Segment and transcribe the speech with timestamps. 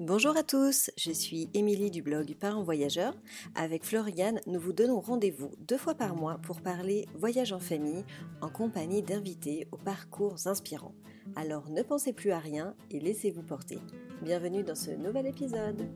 [0.00, 3.14] Bonjour à tous, je suis Émilie du blog Parents Voyageurs.
[3.54, 8.04] Avec Floriane, nous vous donnons rendez-vous deux fois par mois pour parler voyage en famille
[8.40, 10.96] en compagnie d'invités aux parcours inspirants.
[11.36, 13.78] Alors ne pensez plus à rien et laissez-vous porter.
[14.20, 15.86] Bienvenue dans ce nouvel épisode.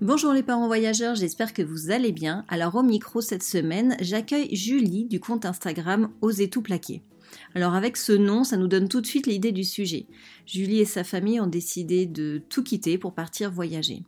[0.00, 2.44] Bonjour les parents voyageurs, j'espère que vous allez bien.
[2.46, 7.02] Alors au micro cette semaine, j'accueille Julie du compte Instagram Osez tout plaquer.
[7.54, 10.06] Alors avec ce nom, ça nous donne tout de suite l'idée du sujet.
[10.46, 14.02] Julie et sa famille ont décidé de tout quitter pour partir voyager.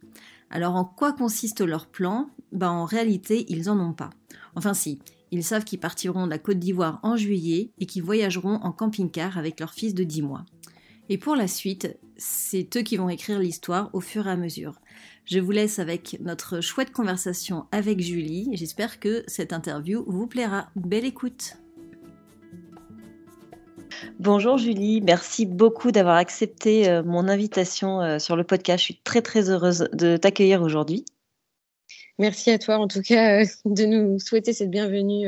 [0.51, 2.31] Alors en quoi consiste leur plan?
[2.53, 4.11] Ben, En réalité, ils n'en ont pas.
[4.55, 4.99] Enfin si,
[5.31, 9.37] ils savent qu'ils partiront de la Côte d'Ivoire en juillet et qu'ils voyageront en camping-car
[9.39, 10.45] avec leur fils de 10 mois.
[11.11, 14.81] Et pour la suite, c'est eux qui vont écrire l'histoire au fur et à mesure.
[15.25, 18.49] Je vous laisse avec notre chouette conversation avec Julie.
[18.53, 20.71] J'espère que cette interview vous plaira.
[20.77, 21.57] Belle écoute
[24.19, 28.81] Bonjour Julie, merci beaucoup d'avoir accepté euh, mon invitation euh, sur le podcast.
[28.81, 31.05] Je suis très très heureuse de t'accueillir aujourd'hui.
[32.19, 35.27] Merci à toi en tout cas euh, de nous souhaiter cette bienvenue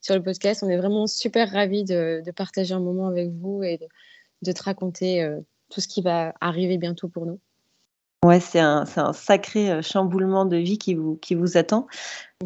[0.00, 0.62] sur le podcast.
[0.62, 3.78] On est vraiment super ravis de, partager un moment avec vous et
[4.42, 5.26] de, te raconter
[5.68, 7.38] tout ce qui va arriver bientôt pour nous.
[8.24, 11.86] Ouais, c'est un, sacré chamboulement de vie qui vous, qui vous attend.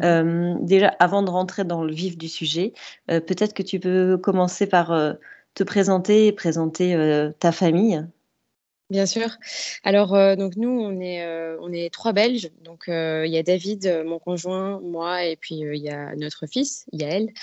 [0.01, 2.73] déjà, avant de rentrer dans le vif du sujet,
[3.07, 5.15] peut-être que tu peux commencer par
[5.55, 8.05] te présenter et présenter euh, ta famille
[8.91, 9.29] Bien sûr.
[9.83, 12.51] Alors, euh, donc nous, on est, euh, on est trois Belges.
[12.63, 16.85] Donc, il y a David, mon conjoint, moi, et puis il y a notre fils,
[16.91, 17.33] Yael,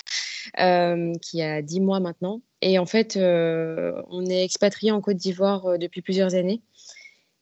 [1.21, 2.41] qui a dix mois maintenant.
[2.61, 6.61] Et en fait, on est expatrié en Côte d'Ivoire depuis plusieurs années.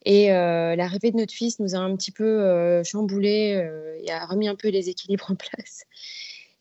[0.03, 3.63] Et l'arrivée de notre fils nous a un petit peu chamboulé
[4.03, 5.83] et a remis un peu les équilibres en place.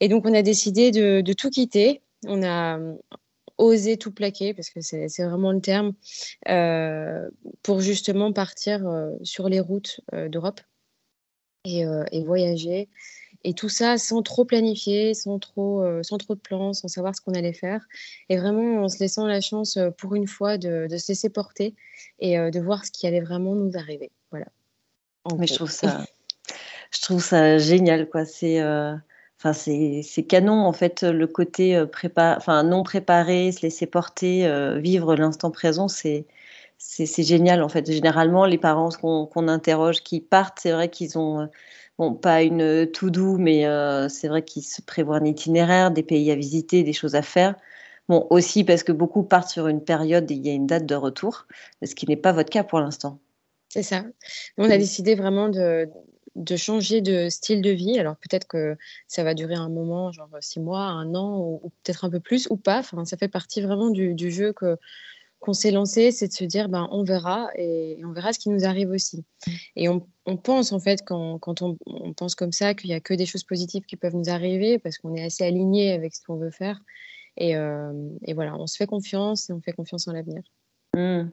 [0.00, 2.02] Et donc, on a décidé de, de tout quitter.
[2.26, 2.78] On a,
[3.60, 5.92] oser tout plaquer, parce que c'est vraiment le terme,
[6.48, 7.28] euh,
[7.62, 10.60] pour justement partir euh, sur les routes euh, d'Europe
[11.64, 11.84] et,
[12.24, 12.88] voyager.
[13.44, 17.20] Et tout ça sans trop planifier, sans trop, sans trop de plans, sans savoir ce
[17.20, 17.86] qu'on allait faire.
[18.28, 21.74] Et vraiment en se laissant la chance pour une fois de, de se laisser porter
[22.18, 24.10] et de voir ce qui allait vraiment nous arriver.
[24.30, 24.46] Voilà.
[25.38, 26.04] Mais je trouve ça,
[26.90, 28.24] je trouve ça génial, quoi.
[28.26, 28.60] C'est
[29.42, 34.46] Enfin, c'est canon en fait le côté euh, prépa enfin non préparé, se laisser porter,
[34.46, 36.26] euh, vivre l'instant présent, c'est
[36.76, 37.90] c'est génial en fait.
[37.90, 41.46] Généralement, les parents qu'on interroge qui partent, c'est vrai qu'ils ont euh,
[41.98, 43.64] bon pas une tout doux, mais
[44.10, 47.54] c'est vrai qu'ils se prévoient un itinéraire, des pays à visiter, des choses à faire.
[48.08, 50.86] Bon, aussi parce que beaucoup partent sur une période et il y a une date
[50.86, 51.46] de retour,
[51.82, 53.18] ce qui n'est pas votre cas pour l'instant.
[53.70, 54.04] C'est ça.
[54.58, 55.88] On a décidé vraiment de,
[56.36, 57.98] de changer de style de vie.
[57.98, 58.76] Alors peut-être que
[59.08, 62.48] ça va durer un moment, genre six mois, un an, ou, peut-être un peu plus,
[62.50, 62.82] ou pas.
[62.82, 64.76] Ça fait partie vraiment du, jeu que
[65.40, 68.50] qu'on s'est lancé, c'est de se dire, ben, on verra et, on verra ce qui
[68.50, 69.24] nous arrive aussi.
[69.74, 71.78] Et on, pense en fait, quand, quand on,
[72.14, 74.98] pense comme ça, qu'il n'y a que des choses positives qui peuvent nous arriver parce
[74.98, 76.78] qu'on est assez aligné avec ce qu'on veut faire.
[77.38, 77.92] Et, euh,
[78.26, 80.42] et, voilà, on se fait confiance et on fait confiance en l'avenir.
[80.94, 81.30] Mmh.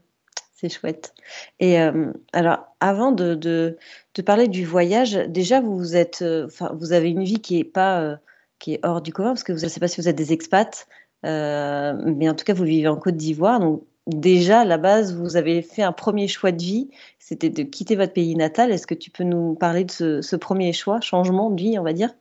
[0.60, 1.14] C'est chouette.
[1.60, 3.78] Et euh, alors, avant de, de,
[4.26, 6.48] parler du voyage, déjà, vous, euh,
[6.90, 8.16] avez une vie qui est, pas, euh,
[8.58, 10.34] qui est hors du commun, parce que je ne sais pas si vous êtes des
[10.34, 10.88] expats,
[11.24, 13.60] mais en tout cas, vous vivez en Côte d'Ivoire.
[13.60, 16.90] Donc, déjà, à la base, vous avez fait un premier choix de vie,
[17.20, 18.72] c'était de quitter votre pays natal.
[18.72, 21.94] Est-ce que tu peux nous parler de ce premier choix, changement de vie, on va
[21.94, 22.16] dire?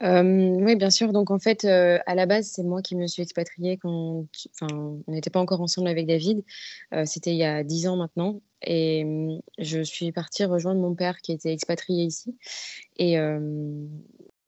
[0.00, 1.12] Oui, bien sûr.
[1.12, 4.26] Donc, en fait, à la base, c'est moi qui me suis expatriée quand.
[4.62, 6.44] On n'était pas encore ensemble avec David.
[7.04, 8.40] C'était il y a dix ans maintenant.
[8.62, 9.06] Et
[9.58, 12.36] je suis partie rejoindre mon père qui était expatrié ici.
[12.96, 13.16] Et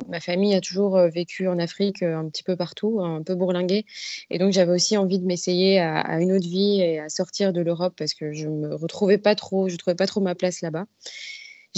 [0.09, 3.87] ma famille a toujours vécu en Afrique un petit peu partout, un peu bourlinguée.
[4.31, 7.53] Et donc, j'avais aussi envie de m'essayer à, à, une autre vie et à sortir
[7.53, 10.61] de l'Europe parce que je me retrouvais pas trop, je trouvais pas trop ma place
[10.61, 10.87] là-bas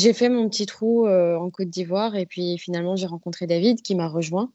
[0.01, 3.83] j'ai fait mon petit trou euh, en Côte d'Ivoire et puis finalement j'ai rencontré David
[3.83, 4.53] qui m'a rejoint.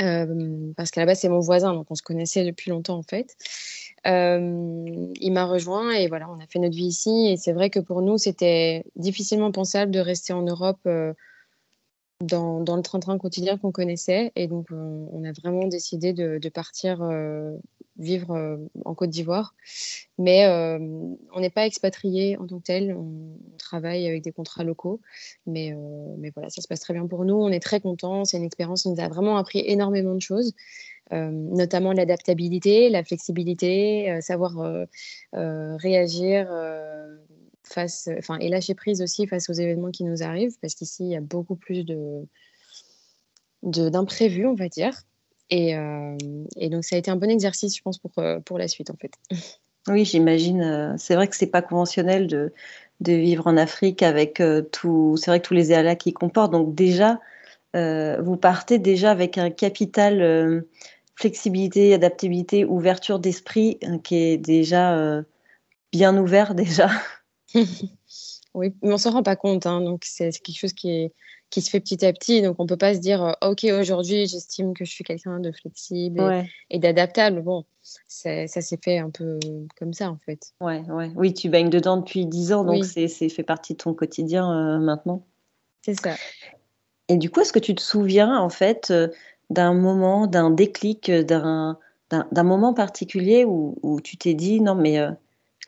[0.00, 3.02] Euh, parce qu'à la base c'est mon voisin, donc on se connaissait depuis longtemps en
[3.02, 3.36] fait.
[4.06, 7.28] Euh, il m'a rejoint et voilà, on a fait notre vie ici.
[7.28, 10.86] Et c'est vrai que pour nous, c'était difficilement pensable de rester en Europe
[12.26, 14.32] dans, le train-train quotidien qu'on connaissait.
[14.36, 17.00] Et donc, on, a vraiment décidé de, partir
[17.96, 19.54] vivre euh, en Côte d'Ivoire.
[20.18, 20.78] Mais euh,
[21.32, 22.94] on n'est pas expatrié en tant que tel.
[22.96, 25.00] On, travaille avec des contrats locaux.
[25.46, 27.34] Mais, euh, mais voilà, ça se passe très bien pour nous.
[27.34, 28.24] On est très contents.
[28.24, 30.52] C'est une expérience qui nous a vraiment appris énormément de choses.
[31.10, 34.52] notamment l'adaptabilité, la flexibilité, savoir
[35.32, 36.48] réagir
[37.66, 41.10] face, enfin, et lâcher prise aussi face aux événements qui nous arrivent, parce qu'ici, il
[41.10, 42.26] y a beaucoup plus de
[43.62, 44.94] d'imprévus, on va dire.
[45.50, 46.16] Et, euh,
[46.56, 48.90] et, donc, ça a été un bon exercice, je pense, pour, euh, pour la suite,
[48.90, 49.12] en fait.
[49.86, 50.94] Oui, j'imagine.
[50.96, 52.54] c'est vrai que c'est pas conventionnel de,
[53.00, 55.18] de, vivre en Afrique avec tout.
[55.18, 56.52] C'est vrai tous les aléas qui comportent.
[56.52, 57.20] Donc déjà,
[57.74, 60.64] vous partez déjà avec un capital
[61.16, 65.22] flexibilité, adaptabilité, ouverture d'esprit qui est déjà
[65.92, 66.88] bien ouvert déjà.
[68.54, 69.66] Oui, mais on s'en rend pas compte.
[69.66, 71.12] Hein, donc c'est quelque chose qui est
[71.54, 72.42] qui se fait petit à petit.
[72.42, 75.52] Donc, on peut pas se dire, euh, OK, aujourd'hui, j'estime que je suis quelqu'un de
[75.52, 77.42] flexible et, d'adaptable.
[77.42, 79.38] Bon, ça s'est fait un peu
[79.78, 80.52] comme ça, en fait.
[80.60, 81.12] Ouais, ouais.
[81.14, 84.78] Oui, tu baignes dedans depuis 10 ans, donc c'est fait partie de ton quotidien euh,
[84.80, 85.24] maintenant.
[85.82, 86.16] C'est ça.
[87.08, 89.08] Et du coup, est-ce que tu te souviens, en fait, euh,
[89.50, 91.76] d'un moment, d'un déclic, d'un
[92.42, 94.98] moment particulier où, où tu t'es dit, non, mais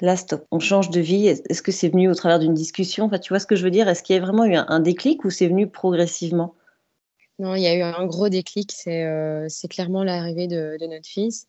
[0.01, 3.07] là, stop, on change de vie Est-ce que c'est venu au travers d'une discussion?
[3.07, 3.89] Enfin, Tu vois ce que je veux dire?
[3.89, 6.55] Est-ce qu'il y a vraiment eu un, déclic ou c'est venu progressivement?
[7.39, 11.47] Non, il y a eu un gros déclic, c'est euh, clairement l'arrivée de, notre fils.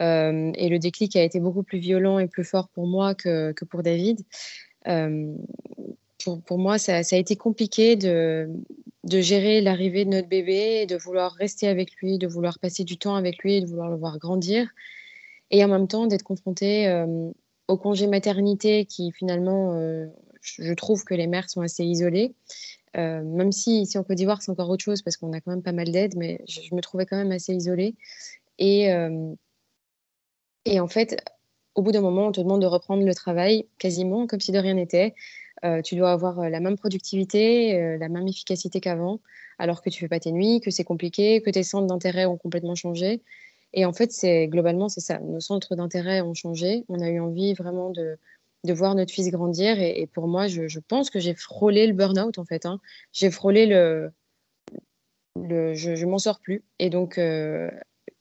[0.00, 3.52] Euh, et le déclic a été beaucoup plus violent et plus fort pour moi que,
[3.70, 4.20] pour David.
[4.86, 5.34] Euh,
[6.46, 8.48] pour, moi, ça, a été compliqué de,
[9.04, 12.96] de gérer l'arrivée de notre bébé, de vouloir rester avec lui, de vouloir passer du
[12.98, 14.68] temps avec lui, de vouloir le voir grandir.
[15.50, 16.86] Et en même temps, d'être confronté
[17.68, 20.06] au congé maternité qui finalement, euh,
[20.40, 22.34] je trouve que les mères sont assez isolées.
[22.96, 25.50] Euh, même si ici en Côte d'Ivoire, c'est encore autre chose parce qu'on a quand
[25.50, 27.94] même pas mal d'aide, mais je, me trouvais quand même assez isolée.
[28.58, 29.34] Et, euh,
[30.64, 31.22] et en fait,
[31.74, 34.58] au bout d'un moment, on te demande de reprendre le travail quasiment comme si de
[34.58, 35.14] rien n'était.
[35.84, 39.20] tu dois avoir la même productivité, la même efficacité qu'avant,
[39.58, 42.38] alors que tu fais pas tes nuits, que c'est compliqué, que tes centres d'intérêt ont
[42.38, 43.22] complètement changé.
[43.74, 45.18] Et en fait, c'est globalement, c'est ça.
[45.18, 46.84] Nos centres d'intérêt ont changé.
[46.88, 48.18] On a eu envie vraiment de,
[48.64, 49.80] de voir notre fils grandir.
[49.80, 52.66] Et, pour moi, je, je pense que j'ai frôlé le burn-out, en fait.
[52.66, 52.80] Hein.
[53.12, 54.10] J'ai frôlé le.
[55.36, 56.64] je ne m'en sors plus.
[56.78, 57.70] Et donc, euh,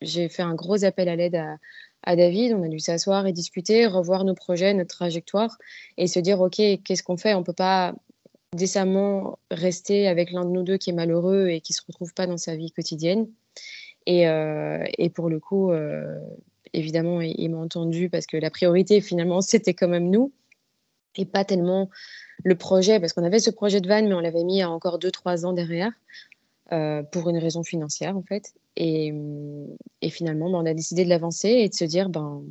[0.02, 1.58] j'ai fait un gros appel à l'aide à,
[2.04, 2.54] à, David.
[2.54, 5.58] On a dû s'asseoir et discuter, revoir nos projets, notre trajectoire
[5.98, 7.34] et se dire OK, qu'est-ce qu'on fait?
[7.34, 7.96] On ne peut pas
[8.54, 12.14] décemment rester avec l'un de nous deux qui est malheureux et qui ne se retrouve
[12.14, 13.28] pas dans sa vie quotidienne.
[14.08, 16.20] Euh, et, pour le coup, euh,
[16.74, 20.32] évidemment, il, m'a entendu parce que la priorité, finalement, c'était quand même nous
[21.16, 21.90] et pas tellement
[22.44, 25.00] le projet, parce qu'on avait ce projet de van, mais on l'avait mis à encore
[25.00, 25.92] 2-3 ans derrière,
[26.72, 28.54] euh, pour une raison financière, en fait.
[28.76, 29.12] Et,
[30.12, 32.44] finalement, ben, on a décidé de l'avancer et de se dire, ben,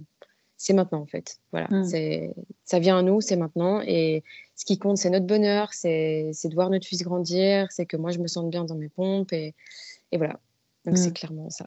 [0.56, 1.38] c'est maintenant, en fait.
[1.52, 3.80] Voilà, c'est ça vient à nous, c'est maintenant.
[3.86, 4.24] Et
[4.56, 8.10] ce qui compte, c'est notre bonheur, c'est de voir notre fils grandir, c'est que moi,
[8.10, 9.32] je me sente bien dans mes pompes.
[9.32, 9.54] Et,
[10.10, 10.40] et voilà,
[10.86, 11.14] donc c'est mmh.
[11.14, 11.66] clairement ça.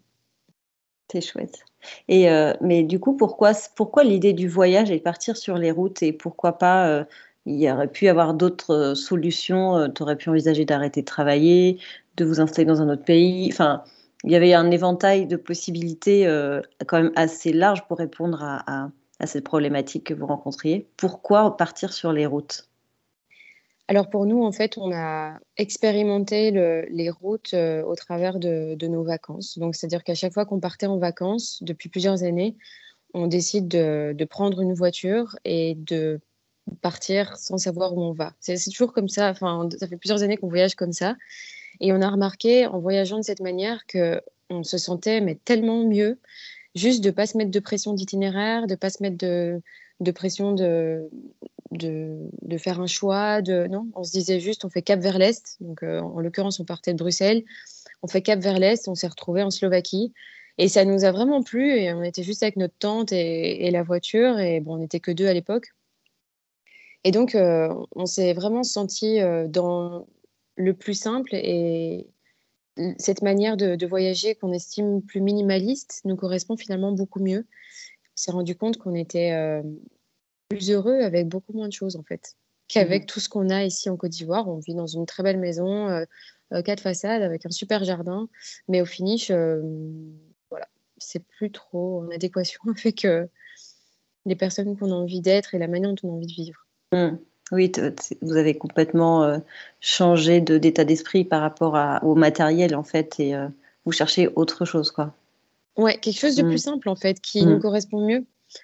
[1.12, 1.66] C'est chouette.
[2.08, 6.04] Et euh, mais du coup, pourquoi, pourquoi l'idée du voyage et partir sur les routes
[6.04, 7.04] et pourquoi pas euh,
[7.46, 9.90] Il y aurait pu y avoir d'autres euh, solutions.
[9.94, 11.80] tu aurais pu envisager d'arrêter de travailler,
[12.18, 13.50] de vous installer dans un autre pays?
[13.52, 13.84] Enfin,
[14.24, 16.28] il y avait un éventail de possibilités
[16.86, 20.90] quand même assez large pour répondre à, à cette problématique que vous rencontriez.
[20.98, 22.69] Pourquoi partir sur les routes?
[23.90, 29.04] Alors pour nous, en fait, on a expérimenté les routes euh, au travers de, nos
[29.04, 29.58] vacances.
[29.58, 32.56] Donc c'est-à-dire qu'à chaque fois qu'on partait en vacances, depuis plusieurs années,
[33.16, 36.20] on décide de, prendre une voiture et de
[36.82, 38.36] partir sans savoir où on va.
[38.40, 39.32] C'est toujours comme ça.
[39.32, 41.16] Enfin, ça fait plusieurs années qu'on voyage comme ça.
[41.80, 44.22] Et on a remarqué en voyageant de cette manière que
[44.52, 46.20] on se sentait mais tellement mieux
[46.76, 49.64] juste de pas se mettre de pression d'itinéraire, de pas se mettre de,
[50.00, 51.10] de pression de,
[51.72, 53.42] de, faire un choix.
[53.42, 55.58] De, non, on se disait juste, on fait cap vers l'Est.
[55.60, 57.44] Donc, euh, en l'occurrence, on partait de Bruxelles.
[58.02, 58.88] On fait cap vers l'Est.
[58.88, 60.14] On s'est retrouvé en Slovaquie.
[60.58, 61.72] Et ça nous a vraiment plu.
[61.72, 64.40] Et on était juste avec notre tante et, la voiture.
[64.40, 65.74] Et bon, on n'était que deux à l'époque.
[67.04, 70.08] Et donc, euh, on s'est vraiment senti euh, dans
[70.56, 71.34] le plus simple.
[71.34, 72.08] Et
[72.98, 77.46] cette manière de, de voyager qu'on estime plus minimaliste nous correspond finalement beaucoup mieux.
[77.46, 79.62] On s'est rendu compte qu'on était
[80.50, 82.36] plus heureux avec beaucoup moins de choses en fait
[82.70, 83.06] qu'avec mmh.
[83.08, 84.48] tout ce qu'on a ici en Côte d'Ivoire.
[84.48, 86.06] On vit dans une très belle maison, euh,
[86.54, 88.30] euh, quatre façades avec un super jardin,
[88.70, 89.62] mais au finish, euh,
[90.50, 93.06] voilà, c'est plus trop en adéquation avec
[94.26, 96.66] les personnes qu'on a envie d'être et la manière dont on a envie de vivre.
[96.94, 97.18] Mmh.
[97.52, 97.72] Oui,
[98.22, 99.42] vous avez complètement
[99.80, 103.34] changé d'état d'esprit par rapport au matériel en fait et
[103.86, 105.16] vous cherchez autre chose quoi.
[105.76, 106.48] Ouais, quelque chose de mmh.
[106.48, 108.24] plus simple en fait qui nous correspond mieux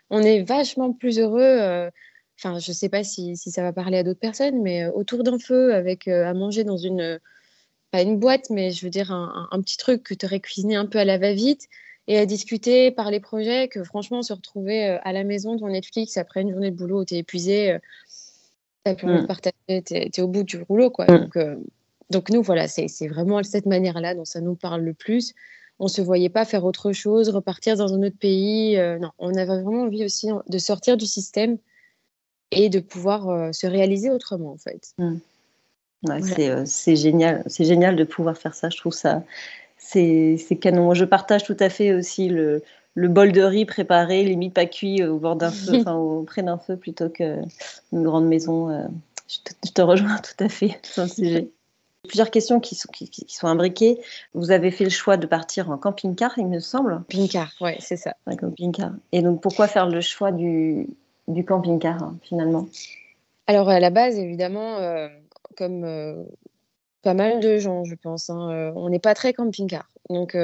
[0.09, 1.41] on est vachement plus heureux.
[1.41, 1.89] Euh,
[2.37, 5.39] enfin, je sais pas si, ça va parler à d'autres personnes, mais euh, autour d'un
[5.39, 7.19] feu, avec euh, à manger dans une,
[7.91, 10.85] pas une boîte, mais je veux dire un, petit truc que tu aurais cuisiné un
[10.85, 11.67] peu à la va-vite
[12.07, 16.17] et à discuter, par les projets, que franchement, se retrouver à la maison devant Netflix
[16.17, 17.77] après une journée de boulot où tu es épuisé,
[18.85, 19.27] tu plus envie de mm.
[19.27, 20.91] partager, tu es, au bout du rouleau.
[20.91, 21.05] Quoi.
[21.05, 21.17] Mm.
[21.17, 21.37] Donc,
[22.11, 25.33] donc, nous, voilà, c'est vraiment cette manière-là dont ça nous parle le plus.
[25.79, 28.77] On se voyait pas faire autre chose, repartir dans un autre pays.
[28.99, 31.57] non, on avait vraiment envie aussi de sortir du système
[32.51, 34.93] et de pouvoir se réaliser autrement, en fait.
[34.97, 35.17] Mmh.
[36.65, 38.69] C'est génial, c'est génial de pouvoir faire ça.
[38.69, 39.23] Je trouve ça,
[39.77, 40.93] c'est canon.
[40.93, 42.63] Je partage tout à fait aussi le,
[42.95, 46.57] le bol de riz préparé, limite pas cuit au bord d'un feu, enfin auprès d'un
[46.57, 47.45] feu plutôt qu'une
[47.91, 48.69] grande maison.
[48.69, 48.87] Euh,
[49.27, 51.49] je te, rejoins tout à fait sur le sujet.
[52.07, 53.99] Plusieurs questions qui sont, qui, sont imbriquées.
[54.33, 56.95] Vous avez fait le choix de partir en camping-car, il me semble.
[57.09, 58.15] Camping-car, oui, c'est ça.
[58.25, 58.91] Un camping-car.
[59.11, 60.87] Et donc, pourquoi faire le choix du,
[61.27, 62.67] du camping-car, hein, finalement?
[63.47, 65.07] Alors, à la base, évidemment, euh,
[65.57, 66.23] comme euh,
[67.03, 69.89] pas mal de gens, je pense, hein, on n'est pas très camping-car.
[70.09, 70.35] Donc,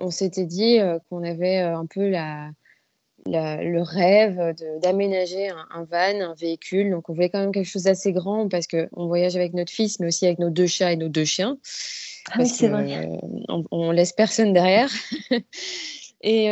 [0.00, 2.50] on s'était dit euh, qu'on avait euh, un peu la,
[3.26, 6.90] le rêve d'aménager un, van, un véhicule.
[6.90, 10.00] Donc, on voulait quand même quelque chose d'assez grand parce qu'on voyage avec notre fils,
[10.00, 11.58] mais aussi avec nos deux chats et nos deux chiens.
[12.30, 13.06] Ah oui, c'est vrai.
[13.06, 14.90] Euh, on, laisse personne derrière.
[16.22, 16.46] et,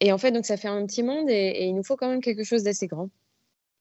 [0.00, 2.20] et, en fait, donc ça fait un petit monde et, il nous faut quand même
[2.20, 3.10] quelque chose d'assez grand.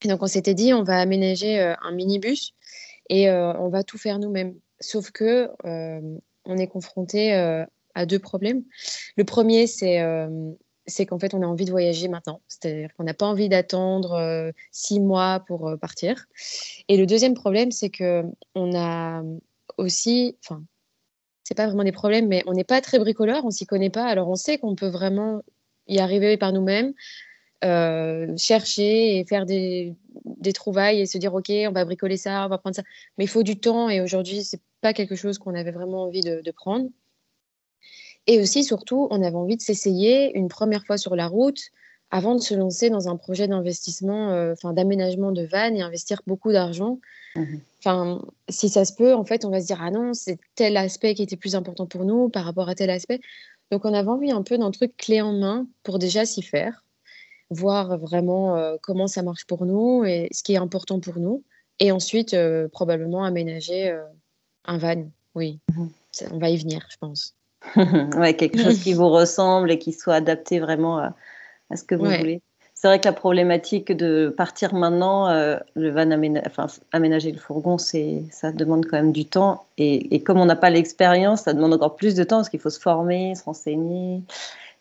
[0.03, 2.53] Et donc, on s'était dit, on va aménager un minibus
[3.09, 4.55] et on va tout faire nous-mêmes.
[4.79, 5.49] Sauf que
[6.45, 7.33] on est confronté
[7.99, 8.63] à deux problèmes.
[9.17, 10.51] Le premier, c'est euh,
[10.89, 12.41] c'est qu'en fait, on a envie de voyager maintenant.
[12.47, 16.25] C'est-à-dire qu'on n'a pas envie d'attendre euh, six mois pour euh, partir.
[16.87, 18.23] Et le deuxième problème, c'est que
[18.55, 19.23] on a
[19.77, 20.63] aussi, enfin,
[21.43, 24.05] c'est pas vraiment des problèmes, mais on n'est pas très bricoleur, on s'y connaît pas.
[24.05, 25.41] Alors, on sait qu'on peut vraiment
[25.87, 26.93] y arriver par nous-mêmes,
[28.37, 32.49] chercher et faire des, des, trouvailles et se dire, ok, on va bricoler ça, on
[32.49, 32.83] va prendre ça.
[33.17, 36.21] Mais il faut du temps et aujourd'hui, c'est pas quelque chose qu'on avait vraiment envie
[36.21, 36.89] de prendre.
[38.29, 41.59] Et aussi, surtout, on avait envie de s'essayer une première fois sur la route
[42.11, 46.51] avant de se lancer dans un projet d'investissement, euh, d'aménagement de van et investir beaucoup
[46.51, 46.99] d'argent.
[47.35, 48.21] Mhm.
[48.47, 51.15] Si ça se peut, en fait, on va se dire ah non, c'est tel aspect
[51.15, 53.19] qui était plus important pour nous par rapport à tel aspect.
[53.71, 56.85] Donc, on avait envie un peu d'un truc clé en main pour déjà s'y faire,
[57.49, 61.43] voir vraiment euh, comment ça marche pour nous et ce qui est important pour nous,
[61.79, 63.91] et ensuite euh, probablement aménager
[64.65, 65.09] un van.
[65.33, 65.89] Oui, mhm.
[66.29, 67.33] on va y venir, je pense.
[68.17, 71.13] ouais, quelque chose qui vous ressemble et qui soit adapté vraiment à,
[71.75, 72.41] ce que vous voulez.
[72.73, 76.09] C'est vrai que la problématique de partir maintenant, euh, le van
[76.47, 79.65] enfin, aménager le fourgon, c'est, ça demande quand même du temps.
[79.77, 82.61] Et, et comme on n'a pas l'expérience, ça demande encore plus de temps parce qu'il
[82.61, 84.23] faut se former, se renseigner.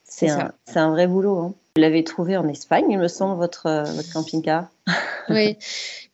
[0.09, 1.39] C'est, un, vrai boulot.
[1.39, 1.55] Hein.
[1.77, 4.69] Vous l'avez trouvé en Espagne, il me semble, votre, euh, votre camping-car.
[5.29, 5.57] oui,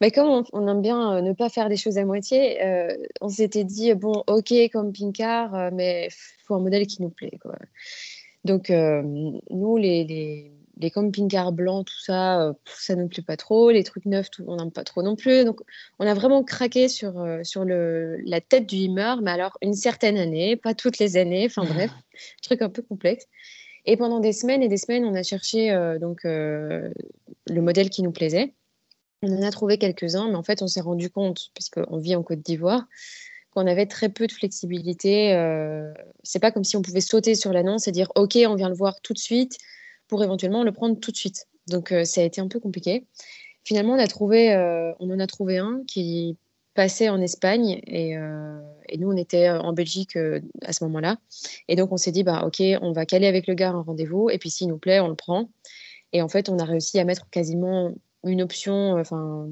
[0.00, 3.28] mais comme on, aime bien euh, ne pas faire les choses à moitié, euh, on
[3.28, 7.38] s'était dit bon, ok, camping-car, euh, mais il faut un modèle qui nous plaît.
[7.40, 7.56] Quoi.
[8.44, 13.70] Donc, nous, les, les, les camping-cars blancs, tout ça, ça ne nous plaît pas trop.
[13.70, 15.46] Les trucs neufs, tout, on n'aime pas trop non plus.
[15.46, 15.62] Donc,
[15.98, 20.18] on a vraiment craqué sur, sur le, la tête du Hummer, mais alors une certaine
[20.18, 21.46] année, pas toutes les années.
[21.46, 21.90] Enfin bref,
[22.42, 23.26] truc un peu complexe.
[23.86, 26.92] Et pendant des semaines et des semaines, on a cherché donc le
[27.48, 28.54] modèle qui nous plaisait.
[29.22, 32.22] On en a trouvé quelques-uns, mais en fait, on s'est rendu compte, puisqu'on vit en
[32.22, 32.86] Côte d'Ivoire,
[33.54, 35.32] qu'on avait très peu de flexibilité.
[35.32, 38.68] Euh, c'est pas comme si on pouvait sauter sur l'annonce et dire OK, on vient
[38.68, 39.56] le voir tout de suite
[40.08, 41.46] pour éventuellement le prendre tout de suite.
[41.68, 43.06] Donc euh, ça a été un peu compliqué.
[43.64, 46.36] Finalement, on a trouvé, euh, on en a trouvé un qui
[46.74, 48.16] passait en Espagne et,
[48.98, 50.16] nous on était en Belgique
[50.62, 51.16] à ce moment-là.
[51.68, 54.30] Et donc on s'est dit bah OK, on va caler avec le gars un rendez-vous
[54.30, 55.48] et puis s'il nous plaît, on le prend.
[56.12, 57.92] Et en fait, on a réussi à mettre quasiment
[58.24, 59.48] une option, enfin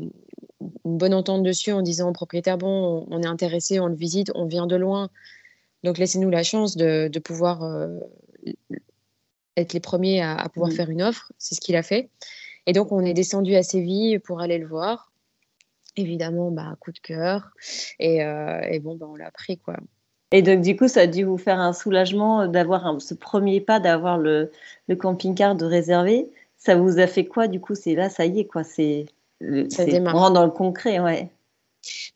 [0.85, 4.31] une bonne entente dessus en disant au propriétaire bon, on est intéressé, on le visite,
[4.35, 5.11] on vient de loin,
[5.83, 7.99] donc laissez-nous la chance de, pouvoir euh,
[9.57, 10.75] être les premiers à, pouvoir mm.
[10.75, 11.33] faire une offre.
[11.39, 12.11] C'est ce qu'il a fait.
[12.67, 15.12] Et donc on est descendu à Séville pour aller le voir.
[15.97, 17.51] Évidemment, bah, coup de cœur.
[17.99, 19.77] Et, euh, bon, bah, on l'a pris quoi.
[20.35, 23.81] Et donc, du coup, ça a dû vous faire un soulagement d'avoir ce premier pas,
[23.81, 24.51] d'avoir le,
[24.89, 26.31] le camping-car de réserver
[26.63, 27.75] ça vous a fait quoi du coup?
[27.75, 28.63] C'est là, ça y est, quoi.
[28.63, 29.07] C'est,
[29.69, 31.29] ça On rentre dans le concret, ouais.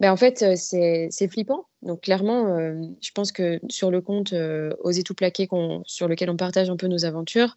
[0.00, 1.66] Ben, en fait, euh, c'est, flippant.
[1.82, 5.48] Donc, clairement, euh, je pense que sur le compte euh, Oser tout plaquer,
[5.86, 7.56] sur lequel on partage un peu nos aventures,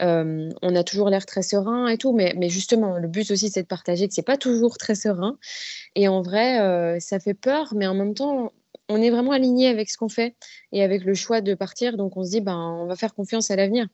[0.00, 2.12] on a toujours l'air très serein et tout.
[2.12, 5.38] Mais, mais justement, le but aussi, c'est de partager que c'est pas toujours très serein.
[5.94, 8.52] Et en vrai, ça fait peur, mais en même temps,
[8.88, 10.34] on est vraiment aligné avec ce qu'on fait
[10.72, 11.96] et avec le choix de partir.
[11.96, 13.86] Donc, on se dit, ben, on va faire confiance à l'avenir.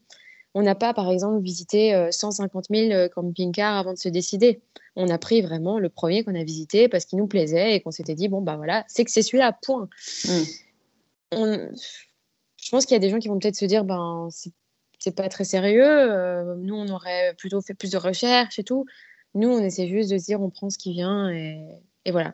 [0.59, 4.63] On n'a pas, par exemple, visité 150 euh, 000 euh, camping-cars avant de se décider.
[4.97, 7.91] On a pris vraiment le premier qu'on a visité parce qu'il nous plaisait et qu'on
[7.91, 9.87] s'était dit, bon, bah voilà, c'est que c'est celui-là, point.
[10.25, 11.75] Mm.
[12.57, 14.29] Je pense qu'il y a des gens qui vont peut-être se dire, ben,
[14.99, 15.85] c'est pas très sérieux.
[15.85, 18.87] Euh, nous, on aurait plutôt fait plus de recherches et tout.
[19.35, 21.67] Nous, on essaie juste de se dire, on prend ce qui vient et,
[22.11, 22.33] voilà.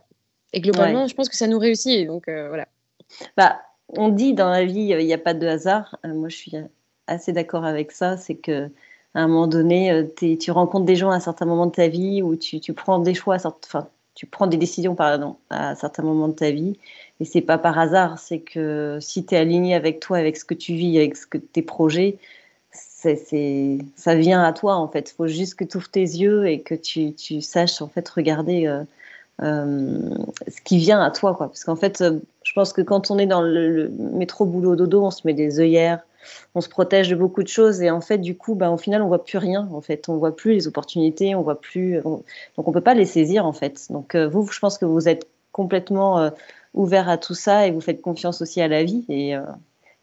[0.52, 2.06] Et globalement, je pense que ça nous réussit.
[2.06, 2.68] Donc, voilà.
[3.36, 5.98] Bah, on dit dans la vie, il n'y a pas de hasard.
[6.04, 6.52] moi, je suis
[7.06, 8.16] assez d'accord avec ça.
[8.16, 8.70] C'est que
[9.14, 12.22] à un moment donné, tu rencontres des gens à un certain moment de ta vie
[12.22, 16.34] où tu, prends des choix, enfin, tu prends des décisions pardon, à certains moments de
[16.34, 16.78] ta vie.
[17.20, 20.44] Et c'est pas par hasard, c'est que si tu es aligné avec toi, avec ce
[20.44, 22.18] que tu vis, avec que tes projets,
[23.96, 25.10] ça vient à toi en fait.
[25.10, 28.66] Il faut juste que tu ouvres tes yeux et que tu, saches en fait regarder
[28.66, 28.82] euh,
[29.42, 30.14] euh,
[30.48, 31.34] ce qui vient à toi.
[31.34, 31.48] Quoi.
[31.48, 35.04] Parce qu'en fait, euh, je pense que quand on est dans le, métro boulot dodo,
[35.04, 36.00] on se met des œillères,
[36.54, 39.02] on se protège de beaucoup de choses et en fait, du coup, bah, au final,
[39.02, 39.68] on voit plus rien.
[39.72, 42.00] En fait, on voit plus les opportunités, on voit plus.
[42.02, 42.24] Donc,
[42.56, 43.86] on peut pas les saisir en fait.
[43.90, 46.30] Donc, vous, je pense que vous êtes complètement
[46.74, 49.36] ouvert à tout ça et vous faites confiance aussi à la vie et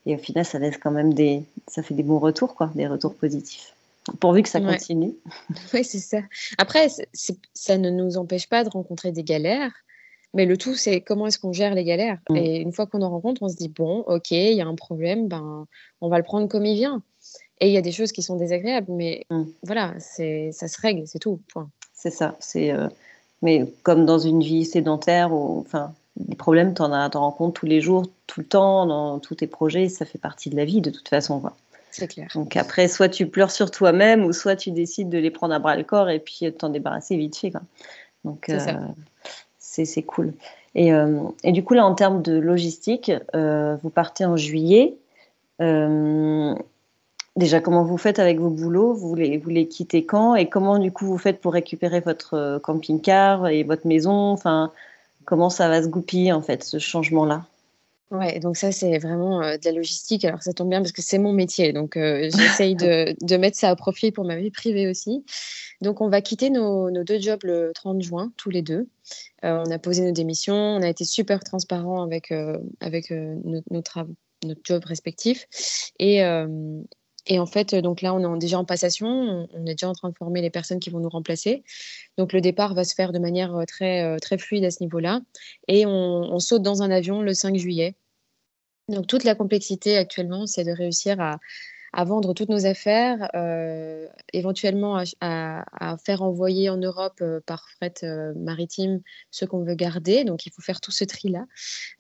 [0.06, 2.88] et au final, ça laisse quand même des, ça fait des bons retours, quoi, des
[2.88, 3.74] retours positifs.
[4.20, 5.14] Pourvu que ça continue.
[5.74, 6.20] Oui, c'est ça.
[6.58, 6.88] Après,
[7.54, 9.72] ça ne nous empêche pas de rencontrer des galères.
[10.34, 12.20] Mais le tout, c'est comment est-ce qu'on gère les galères.
[12.30, 12.36] Mm.
[12.36, 14.76] Et une fois qu'on en rencontre, on se dit, bon, ok, il y a un
[14.76, 15.66] problème, ben,
[16.02, 17.02] on va le prendre comme il vient.
[17.60, 19.44] Et il y a des choses qui sont désagréables, mais mm.
[19.64, 21.40] voilà, c'est, ça se règle, c'est tout.
[21.52, 21.70] Point.
[21.94, 22.36] C'est ça.
[22.40, 22.88] C'est, euh,
[23.42, 27.66] mais comme dans une vie sédentaire, ou, enfin, des problèmes, tu en, en, rencontres tous
[27.66, 29.90] les jours, tout le temps, dans tous tes projets.
[29.90, 31.42] Ça fait partie de la vie, de toute façon.
[31.92, 32.28] C'est clair.
[32.36, 35.60] Donc après, soit tu pleures sur toi-même, ou soit tu décides de les prendre à
[35.60, 37.52] bras le corps et puis de t'en débarrasser vite fait.
[37.52, 37.62] Quoi.
[38.26, 38.50] Donc
[39.86, 40.34] c'est euh, cool.
[40.76, 44.98] Et, euh, et, du coup, là, en termes de logistique, euh, vous partez en juillet.
[47.36, 48.94] déjà, comment vous faites avec vos boulots?
[48.94, 50.36] Vous les, vous les quittez quand?
[50.36, 54.32] Et comment, du coup, vous faites pour récupérer votre camping-car et votre maison?
[54.32, 54.72] Enfin,
[55.26, 57.44] comment ça va se goupiller en fait ce changement-là?
[58.12, 60.26] Ouais, donc ça c'est vraiment euh, de la logistique.
[60.26, 63.58] Alors ça tombe bien parce que c'est mon métier, donc euh, j'essaye de, de, mettre
[63.58, 65.24] ça à profit pour ma vie privée aussi.
[65.82, 68.88] Donc on va quitter nos, nos deux jobs le 30 juin, tous les deux.
[69.44, 72.34] Euh, on a posé nos démissions, on a été super transparent avec,
[72.80, 74.08] avec nos, notre,
[74.44, 75.46] notre job respectif.
[76.00, 76.24] Et,
[77.32, 80.10] et en fait, donc là, on est déjà en passation, on est déjà en train
[80.10, 81.64] de former les personnes qui vont nous remplacer.
[82.18, 84.82] Donc le départ va se faire de manière euh, très, euh, très fluide à ce
[84.82, 85.22] niveau-là.
[85.68, 87.96] Et on, saute dans un avion le 5 juillet.
[88.88, 91.38] Donc toute la complexité actuellement, c'est de réussir à,
[91.94, 97.94] à vendre toutes nos affaires, euh, éventuellement à, faire envoyer en Europe euh, par fret
[98.04, 100.24] euh, maritime ce qu'on veut garder.
[100.24, 101.46] Donc il faut faire tout ce tri-là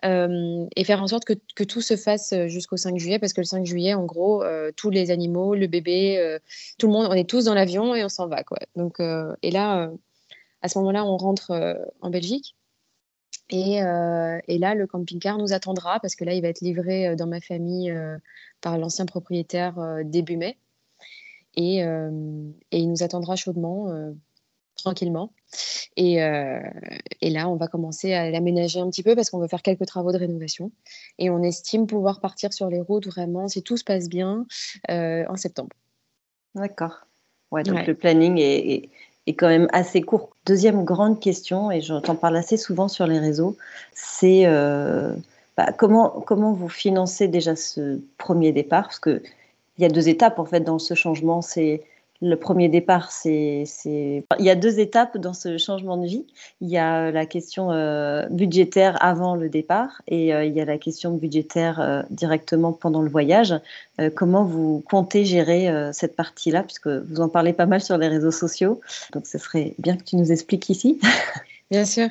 [0.03, 3.65] et faire en sorte que, tout se fasse jusqu'au 5 juillet parce que le 5
[3.65, 4.43] juillet, en gros,
[4.75, 6.37] tous les animaux, le bébé,
[6.77, 8.43] tout le monde, on est tous dans l'avion et on s'en va.
[8.75, 9.91] Donc, et là,
[10.61, 11.51] à ce moment-là, on rentre
[12.01, 12.55] en Belgique.
[13.51, 17.25] Et, et, là, le camping-car nous attendra parce que là, il va être livré dans
[17.25, 17.91] ma famille
[18.61, 20.57] par l'ancien propriétaire euh, début mai.
[21.55, 24.11] Et, euh, et, il nous attendra chaudement, euh,
[24.75, 25.33] tranquillement.
[25.97, 26.17] Et,
[27.21, 29.85] et, là, on va commencer à l'aménager un petit peu parce qu'on veut faire quelques
[29.85, 30.71] travaux de rénovation.
[31.17, 34.45] Et on estime pouvoir partir sur les routes vraiment, si tout se passe bien,
[34.87, 35.75] en septembre.
[36.55, 37.07] D'accord.
[37.51, 38.89] Ouais, donc le planning est, est,
[39.35, 40.29] quand même assez court.
[40.45, 43.57] Deuxième grande question, et j'entends parle assez souvent sur les réseaux,
[43.93, 44.45] c'est
[45.57, 48.83] bah, comment, comment vous financez déjà ce premier départ?
[48.83, 49.21] Parce qu'il
[49.77, 51.41] y a deux étapes en fait dans ce changement.
[51.41, 51.83] C'est
[52.21, 56.25] le premier départ, c'est, il y a deux étapes dans ce changement de vie.
[56.59, 60.65] Il y a la question euh, budgétaire avant le départ et euh, il y a
[60.65, 63.53] la question budgétaire euh, directement pendant le voyage.
[64.15, 68.31] comment vous comptez gérer cette partie-là, puisque vous en parlez pas mal sur les réseaux
[68.31, 68.79] sociaux.
[69.13, 70.99] Donc, ce serait bien que tu nous expliques ici.
[71.71, 72.09] Bien sûr.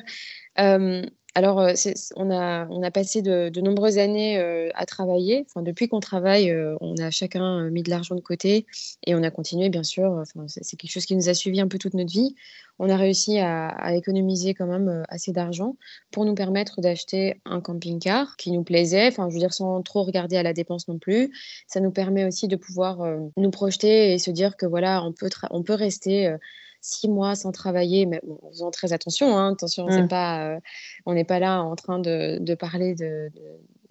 [1.35, 1.73] Alors, euh,
[2.15, 5.45] on a, on a passé de, nombreuses années euh, à travailler.
[5.57, 8.65] Depuis qu'on travaille, euh, on a chacun mis de l'argent de côté
[9.05, 10.23] et on a continué, bien sûr.
[10.47, 12.35] C'est quelque chose qui nous a suivi un peu toute notre vie.
[12.79, 15.75] On a réussi à, économiser quand même assez d'argent
[16.11, 19.07] pour nous permettre d'acheter un camping-car qui nous plaisait.
[19.07, 21.31] Enfin, je veux dire, sans trop regarder à la dépense non plus.
[21.67, 25.29] Ça nous permet aussi de pouvoir nous projeter et se dire que voilà, on peut,
[25.51, 26.33] on peut rester
[26.81, 30.07] six mois sans travailler, mais en faisant très attention, hein, attention, mmh.
[30.07, 30.59] pas, euh,
[31.05, 33.31] on n'est pas là en train de, parler de,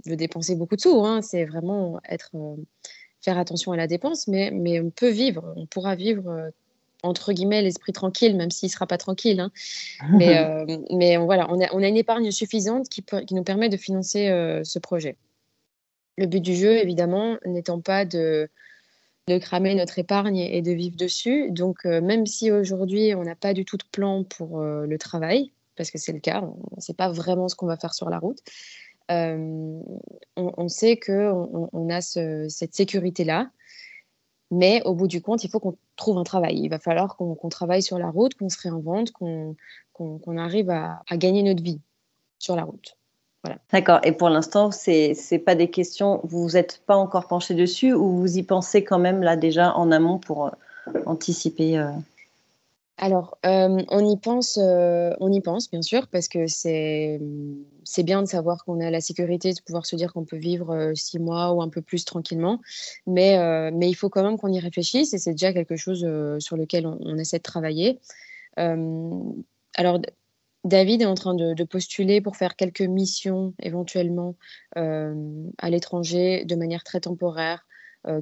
[0.07, 2.57] dépenser beaucoup de sous, hein, c'est vraiment être, euh,
[3.21, 6.51] faire attention à la dépense, mais, mais on peut vivre, on pourra vivre euh,
[7.03, 9.39] entre guillemets l'esprit tranquille, même s'il ne sera pas tranquille.
[9.39, 9.53] Hein.
[10.11, 13.77] Mais, mais voilà, on a, on a, une épargne suffisante qui, qui nous permet de
[13.77, 14.29] financer
[14.65, 15.17] ce projet.
[16.17, 18.51] Le but du jeu, évidemment, n'étant pas de,
[19.29, 21.51] de cramer notre épargne et de vivre dessus.
[21.51, 24.99] Donc, euh, même si aujourd'hui, on n'a pas du tout de plan pour euh, le
[24.99, 27.95] travail, parce que c'est le cas, on ne sait pas vraiment ce qu'on va faire
[27.95, 28.39] sur la route,
[29.11, 29.81] euh,
[30.37, 33.51] on, sait qu'on on a cette sécurité-là.
[34.51, 36.59] Mais au bout du compte, il faut qu'on trouve un travail.
[36.59, 41.17] Il va falloir qu'on travaille sur la route, qu'on se réinvente, qu'on arrive à, à,
[41.17, 41.81] gagner notre vie
[42.39, 42.97] sur la route.
[43.73, 44.01] D'accord.
[44.03, 46.21] Et pour l'instant, c'est c'est pas des questions.
[46.25, 49.75] Vous vous êtes pas encore penché dessus ou vous y pensez quand même là déjà
[49.75, 50.51] en amont pour
[51.07, 51.79] anticiper
[53.01, 57.21] alors, euh, on y pense, euh, on y pense bien sûr, parce que c'est
[57.99, 60.95] bien de savoir qu'on a la sécurité de pouvoir se dire qu'on peut vivre euh,
[60.97, 62.61] six mois ou un peu plus tranquillement,
[63.07, 63.39] mais
[63.71, 66.01] mais il faut quand même qu'on y réfléchisse et c'est déjà quelque chose
[66.41, 68.01] sur lequel on, essaie de travailler.
[68.57, 70.01] alors,
[70.65, 74.35] David est en train de, postuler pour faire quelques missions éventuellement
[74.75, 77.65] à l'étranger de manière très temporaire,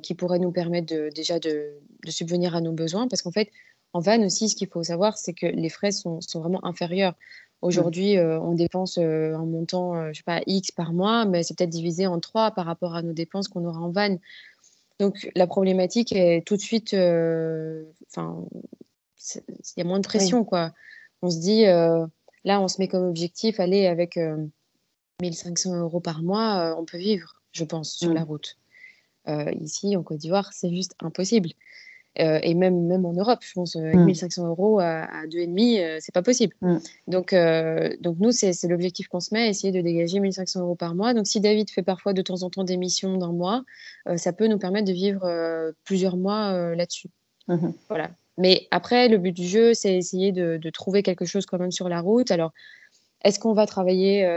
[0.03, 3.51] qui pourraient nous permettre de, déjà de, de subvenir à nos besoins, parce qu'en fait
[3.97, 7.15] en van aussi, ce qu'il faut savoir, c'est que les frais sont, vraiment inférieurs.
[7.63, 11.43] Aujourd'hui, euh, on dépense euh, un montant, euh, je sais pas, X par mois, mais
[11.43, 14.19] c'est peut-être divisé en trois par rapport à nos dépenses qu'on aura en van.
[15.01, 18.45] Donc, la problématique est tout de suite, enfin,
[19.35, 20.73] il y a moins de pression, quoi.
[21.23, 21.65] On se dit,
[22.47, 24.19] là, on se met comme objectif, aller avec
[25.21, 28.57] 1500 euros par mois, on peut vivre, je pense, sur la route.
[29.61, 31.51] ici, en Côte d'Ivoire, c'est juste impossible.
[32.19, 34.49] Euh, et même, même en Europe, je pense, avec 1500 mm.
[34.49, 36.55] euros à, à 2,5, euh, c'est pas possible.
[36.63, 36.77] Mm.
[37.09, 40.95] Donc, euh, donc, nous, c'est l'objectif qu'on se met, essayer de dégager 1500 euros par
[40.95, 41.13] mois.
[41.13, 43.65] Donc, si David fait parfois de temps en temps des missions d'un mois,
[44.17, 47.09] ça peut nous permettre de vivre plusieurs mois là-dessus.
[47.49, 47.73] Mm-hmm.
[47.89, 48.11] Voilà.
[48.39, 51.89] Mais après, le but du jeu, c'est essayer de, trouver quelque chose quand même sur
[51.89, 52.31] la route.
[52.31, 52.53] Alors,
[53.25, 54.29] est-ce qu'on va travailler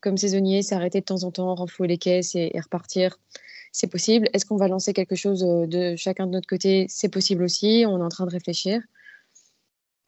[0.00, 3.16] comme saisonnier, s'arrêter de temps en temps, renflouer les caisses et repartir?
[3.76, 4.30] C'est possible.
[4.32, 6.86] Est-ce qu'on va lancer quelque chose euh, de chacun de notre côté?
[6.88, 7.84] C'est possible aussi.
[7.86, 8.80] On est en train de réfléchir.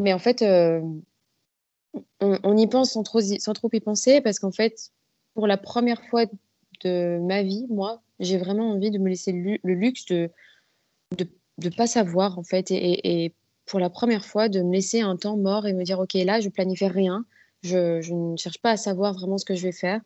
[0.03, 0.81] Mais en fait, euh,
[2.21, 4.91] on, y pense sans trop y penser parce qu'en fait,
[5.35, 6.25] pour la première fois
[6.83, 10.31] de ma vie, moi, j'ai vraiment envie de me laisser le, luxe de
[11.63, 13.33] ne pas savoir en fait et,
[13.67, 16.41] pour la première fois de me laisser un temps mort et me dire ok là
[16.41, 17.27] je planifie rien,
[17.63, 20.01] je, ne cherche pas à savoir vraiment ce que je vais faire.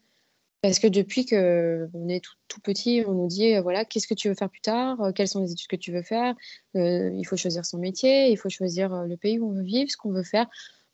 [0.62, 4.28] Parce que depuis qu'on est tout, petit, on nous dit euh, voilà, qu'est-ce que tu
[4.28, 5.00] veux faire plus tard?
[5.00, 6.36] Euh, Quelles sont les études que tu veux faire?
[6.76, 9.90] Euh, Il faut choisir son métier, il faut choisir le pays où on veut vivre,
[9.90, 10.46] ce qu'on veut faire.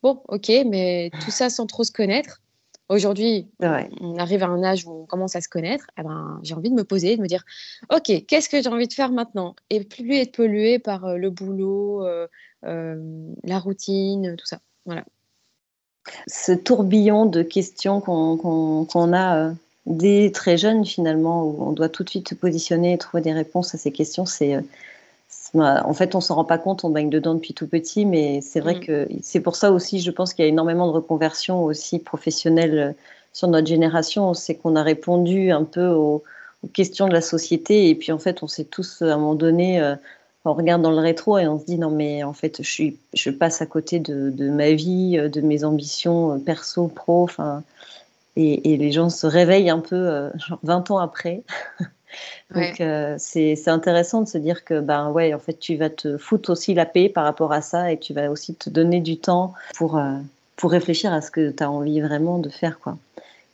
[0.03, 2.41] Bon, ok, mais tout ça sans trop se connaître.
[2.89, 5.87] Aujourd'hui, on arrive à un âge où on commence à se connaître.
[5.99, 7.45] Eh ben, j'ai envie de me poser, de me dire
[7.91, 9.55] ok, qu'est-ce que j'ai envie de faire maintenant?
[9.69, 12.07] Et plus être pollué par le boulot,
[12.63, 14.61] la routine, tout ça.
[14.87, 15.05] Voilà
[16.27, 19.53] ce tourbillon de questions qu'on a euh,
[19.87, 23.33] dès très jeune finalement, où on doit tout de suite se positionner et trouver des
[23.33, 24.61] réponses à ces questions, c'est euh,
[25.55, 28.61] en fait, on s'en rend pas compte, on baigne dedans depuis tout petit, mais c'est
[28.61, 28.81] vrai mm.
[28.81, 32.79] que c'est pour ça aussi, je pense qu'il y a énormément de reconversions aussi professionnelles
[32.79, 32.93] euh,
[33.33, 34.35] sur notre génération.
[34.35, 36.23] C'est qu'on a répondu un peu aux,
[36.73, 39.97] questions de la société, et puis en fait, on s'est tous à un moment donné
[40.49, 42.99] on regarde dans le rétro et on se dit non mais en fait je suis
[43.15, 47.63] je passe à côté de, ma vie euh, de mes ambitions euh, perso pro enfin
[48.37, 51.43] et, les gens se réveillent un peu euh, genre 20 ans après
[52.55, 52.83] donc
[53.19, 56.75] c'est intéressant de se dire que ben ouais en fait tu vas te foutre aussi
[56.75, 60.01] la paix par rapport à ça et tu vas aussi te donner du temps pour
[60.57, 62.97] pour réfléchir à ce que tu as envie vraiment de faire quoi.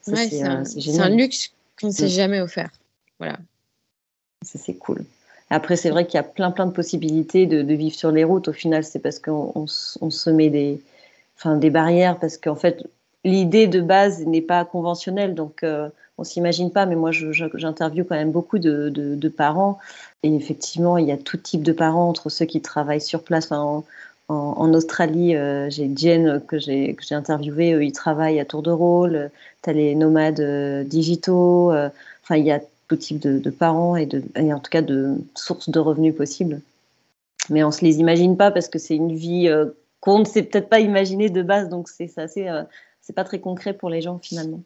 [0.03, 0.63] C'est un,
[1.01, 2.71] un, luxe qu'on ne s'est jamais offert.
[3.19, 3.39] Voilà.
[4.43, 5.05] C'est cool.
[5.51, 8.49] Après, c'est vrai qu'il y a plein, plein de possibilités de, vivre sur les routes.
[8.49, 10.81] Au final, c'est parce qu'on se met des,
[11.39, 12.85] enfin, des barrières, parce qu'en fait,
[13.25, 15.35] l'idée de base n'est pas conventionnelle.
[15.35, 19.79] Donc, euh, on s'imagine pas, mais moi, j'interviewe quand même beaucoup de, parents.
[20.23, 23.51] Et effectivement, il y a tout type de parents, entre ceux qui travaillent sur place.
[23.53, 23.85] en,
[24.29, 29.31] Australie, euh, j'ai Jen que j'ai interviewé, eux, ils travaillent à tour de rôle.
[29.63, 31.73] Tu as les nomades euh, digitaux.
[31.73, 34.09] Enfin, il y a tout type de, parents et,
[34.53, 36.61] en tout cas de sources de revenus possibles.
[37.51, 39.67] Mais on ne se les imagine pas parce que c'est une vie euh,
[40.01, 42.63] qu'on ne s'est peut-être pas imaginée de base, donc c'est assez, euh,
[43.01, 44.61] c'est pas très concret pour les gens finalement.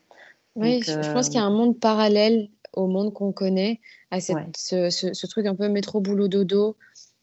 [0.59, 4.21] Oui, je, pense euh, qu'il y a un monde parallèle au monde qu'on connaît, à
[4.21, 6.77] ce, ce, truc un peu métro boulot dodo.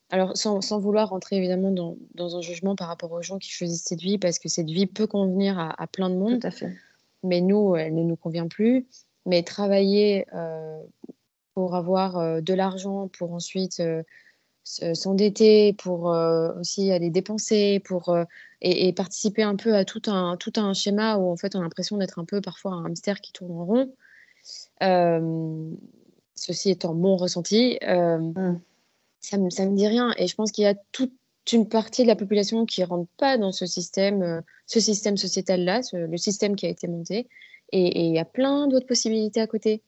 [0.10, 3.50] Alors sans, sans vouloir rentrer évidemment dans, dans, un jugement par rapport aux gens qui
[3.50, 6.40] choisissent cette vie, parce que cette vie peut convenir à, à plein de monde.
[6.42, 6.76] Tout à fait.
[7.24, 8.86] Mais nous, elle ne nous convient plus
[9.26, 10.82] mais travailler euh,
[11.54, 14.04] pour avoir euh, de l'argent, pour ensuite euh,
[14.66, 16.06] s'endetter, pour
[16.60, 18.18] aussi aller dépenser, pour
[18.62, 21.64] et, participer un peu à tout un tout un schéma où en fait on a
[21.64, 23.94] l'impression d'être un peu parfois un hamster qui tourne en rond.
[26.36, 28.56] ceci étant mon ressenti, mmh.
[29.22, 31.14] ça me ça me dit rien et je pense qu'il y a toute
[31.54, 35.82] une partie de la population qui rentre pas dans ce système, ce système sociétal là,
[35.94, 37.28] le système qui a été monté
[37.72, 39.82] et il y a plein d'autres possibilités à côté.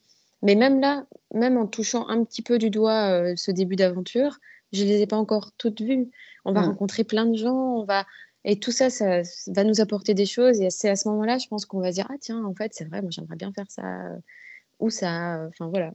[0.44, 4.40] Mais même là, même en touchant un petit peu du doigt euh, ce début d'aventure,
[4.72, 6.10] je ne les ai pas encore toutes vues.
[6.46, 6.66] On va mm.
[6.66, 8.06] rencontrer plein de gens, on va...
[8.46, 10.62] Et tout ça, ça va nous apporter des choses.
[10.62, 12.86] Et c'est à ce moment-là, je pense qu'on va dire, ah tiens, en fait, c'est
[12.86, 13.84] vrai, moi j'aimerais bien faire ça.
[14.80, 15.48] Ou ça.
[15.50, 15.94] Enfin voilà.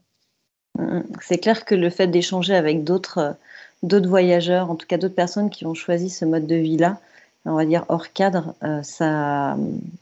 [0.78, 1.00] Mm.
[1.22, 3.36] C'est clair que le fait d'échanger avec d'autres
[3.82, 7.00] d'autres voyageurs, en tout cas d'autres personnes qui ont choisi ce mode de vie-là,
[7.44, 9.56] on va dire hors cadre, euh, ça,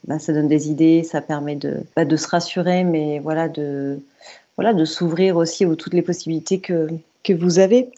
[0.07, 4.01] bah, ça donne des idées, ça permet de, de se rassurer, mais voilà, de,
[4.57, 6.89] voilà, de s'ouvrir aussi aux toutes les possibilités que,
[7.25, 7.91] que vous avez.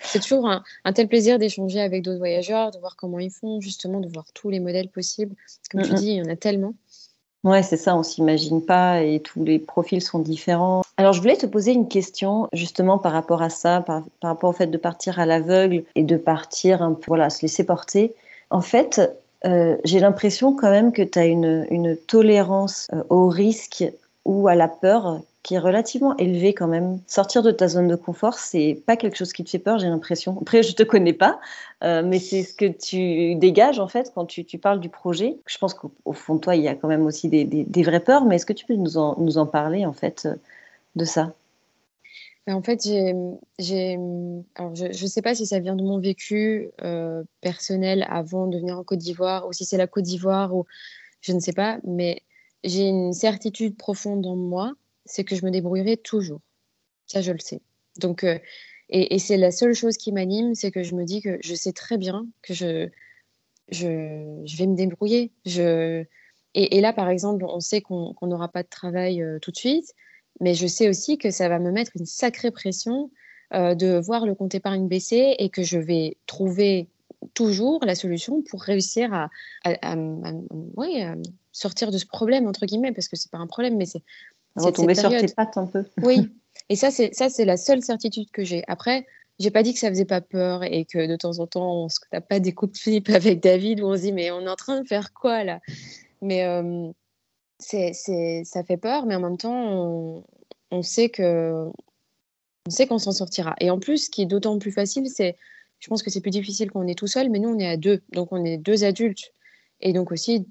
[0.00, 4.00] C'est toujours un, tel plaisir d'échanger avec d'autres voyageurs, de voir comment ils font, justement,
[4.00, 5.34] de voir tous les modèles possibles.
[5.70, 6.74] Comme tu dis, il y en a tellement.
[7.44, 10.82] Ouais, c'est ça, on s'imagine pas et tous les profils sont différents.
[10.96, 14.50] Alors, je voulais te poser une question justement par rapport à ça, par, par rapport
[14.50, 18.12] au fait de partir à l'aveugle et de partir un peu, voilà, se laisser porter.
[18.50, 19.00] En fait,
[19.44, 23.84] euh, j'ai l'impression quand même que tu as une, une tolérance euh, au risque
[24.24, 27.00] ou à la peur qui est relativement élevée quand même.
[27.06, 29.88] Sortir de ta zone de confort, c'est pas quelque chose qui te fait peur, j'ai
[29.88, 30.36] l'impression.
[30.42, 31.40] Après, je te connais pas,
[31.82, 35.38] euh, mais c'est ce que tu dégages en fait quand tu, parles du projet.
[35.46, 38.26] Je pense qu'au fond de toi, il y a quand même aussi des, vraies peurs,
[38.26, 40.28] mais est-ce que tu peux nous en, parler en fait
[40.96, 41.32] de ça?
[42.46, 43.14] En fait, j'ai,
[43.58, 48.78] je ne sais pas si ça vient de mon vécu euh, personnel avant de venir
[48.78, 50.66] en Côte d'Ivoire ou si c'est la Côte d'Ivoire ou
[51.22, 52.20] je ne sais pas, mais
[52.64, 54.74] j'ai une certitude profonde en moi,
[55.08, 56.40] c'est que je me débrouillerai toujours.
[57.06, 57.60] Ça, je le sais.
[57.98, 58.38] Donc, euh,
[58.90, 61.72] et, c'est la seule chose qui m'anime, c'est que je me dis que je sais
[61.72, 62.88] très bien que je,
[63.70, 63.86] je,
[64.56, 65.32] vais me débrouiller.
[65.44, 66.04] Je,
[66.54, 69.94] et, là, par exemple, on sait qu'on n'aura pas de travail euh, tout de suite.
[70.40, 73.10] Mais je sais aussi que ça va me mettre une sacrée pression
[73.54, 76.88] euh, de voir le compte épargne baisser et que je vais trouver
[77.34, 79.28] toujours la solution pour réussir à,
[81.52, 84.02] sortir de ce problème, entre guillemets, parce que c'est pas un problème, mais c'est.
[84.58, 85.84] Retomber sur tes pattes un peu.
[86.02, 86.28] Oui.
[86.68, 88.62] Et ça, c'est ça, c'est la seule certitude que j'ai.
[88.68, 89.06] Après,
[89.38, 91.88] j'ai pas dit que ça faisait pas peur et que de temps en temps, on
[91.88, 94.40] se tape pas des coups de flip avec David où on se dit, mais on
[94.42, 95.60] est en train de faire quoi là?
[96.20, 96.44] Mais.
[96.44, 96.90] Euh,
[97.58, 100.24] c'est, c'est, ça fait peur, mais en même temps,
[100.70, 101.66] on, sait que
[102.66, 103.54] on sait qu'on s'en sortira.
[103.60, 105.36] Et en plus, ce qui est d'autant plus facile, c'est,
[105.80, 107.68] je pense que c'est plus difficile quand on est tout seul, mais nous, on est
[107.68, 109.32] à deux, donc on est deux adultes,
[109.80, 110.46] et donc aussi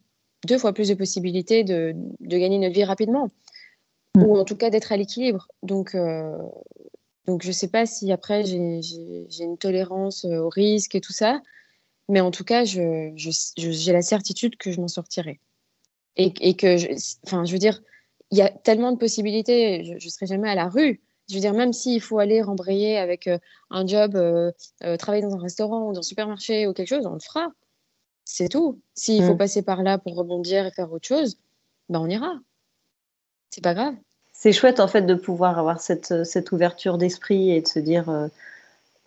[0.46, 3.32] deux fois plus de possibilités de, de gagner notre vie rapidement,
[4.18, 4.24] mmh.
[4.24, 5.48] ou en tout cas d'être à l'équilibre.
[5.64, 6.38] Donc, euh,
[7.26, 11.14] donc je sais pas si après j'ai, j'ai, une tolérance euh, au risque et tout
[11.14, 11.42] ça,
[12.10, 15.40] mais en tout cas, je, je, j'ai la certitude que je m'en sortirai
[16.18, 16.88] et, que, je,
[17.26, 17.82] enfin, je veux dire,
[18.32, 21.02] il y a tellement de possibilités, je ne serai jamais à la rue.
[21.30, 23.38] Je veux dire, même s'il faut aller rembrayer avec euh,
[23.70, 24.52] un job, euh,
[24.98, 27.52] travailler dans un restaurant ou dans un supermarché ou quelque chose, on le fera.
[28.24, 28.82] C'est tout.
[28.94, 29.38] S'il faut mm.
[29.38, 31.38] passer par là pour rebondir et faire autre chose,
[31.90, 32.34] ben on ira.
[33.50, 33.96] C'est pas grave.
[34.40, 38.30] C'est chouette en fait de pouvoir avoir cette, cette ouverture d'esprit et de se dire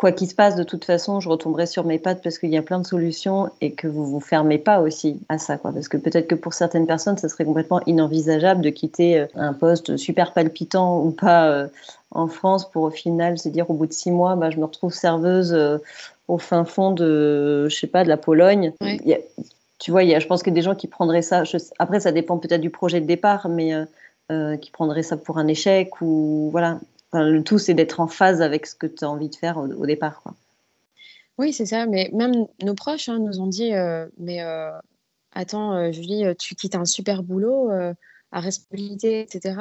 [0.00, 2.56] quoi qu'il se passe, de toute façon, je retomberai sur mes pattes parce qu'il y
[2.56, 5.72] a plein de solutions et que vous vous fermez pas aussi à ça, quoi.
[5.72, 9.52] Parce que peut-être que pour certaines personnes, ça serait complètement inenvisageable de quitter euh, un
[9.52, 11.68] poste super palpitant ou pas euh,
[12.12, 14.64] en France pour au final se dire au bout de six mois, bah, je me
[14.64, 15.76] retrouve serveuse euh,
[16.28, 18.72] au fin fond de, je sais pas, de la Pologne.
[19.78, 21.42] tu vois, il y a, je pense que des gens qui prendraient ça.
[21.78, 23.74] après, ça dépend peut-être du projet de départ, mais
[24.60, 26.78] qui prendraient ça pour un échec ou voilà
[27.12, 29.86] le tout, c'est d'être en phase avec ce que tu as envie de faire au,
[29.86, 30.22] départ.
[30.22, 30.34] Quoi.
[31.38, 31.86] Oui, c'est ça.
[31.86, 34.70] Mais même nos proches hein, nous ont dit euh, Mais euh,
[35.32, 37.70] attends, euh, Julie, tu quittes un super boulot
[38.32, 39.56] à responsabilité, etc.,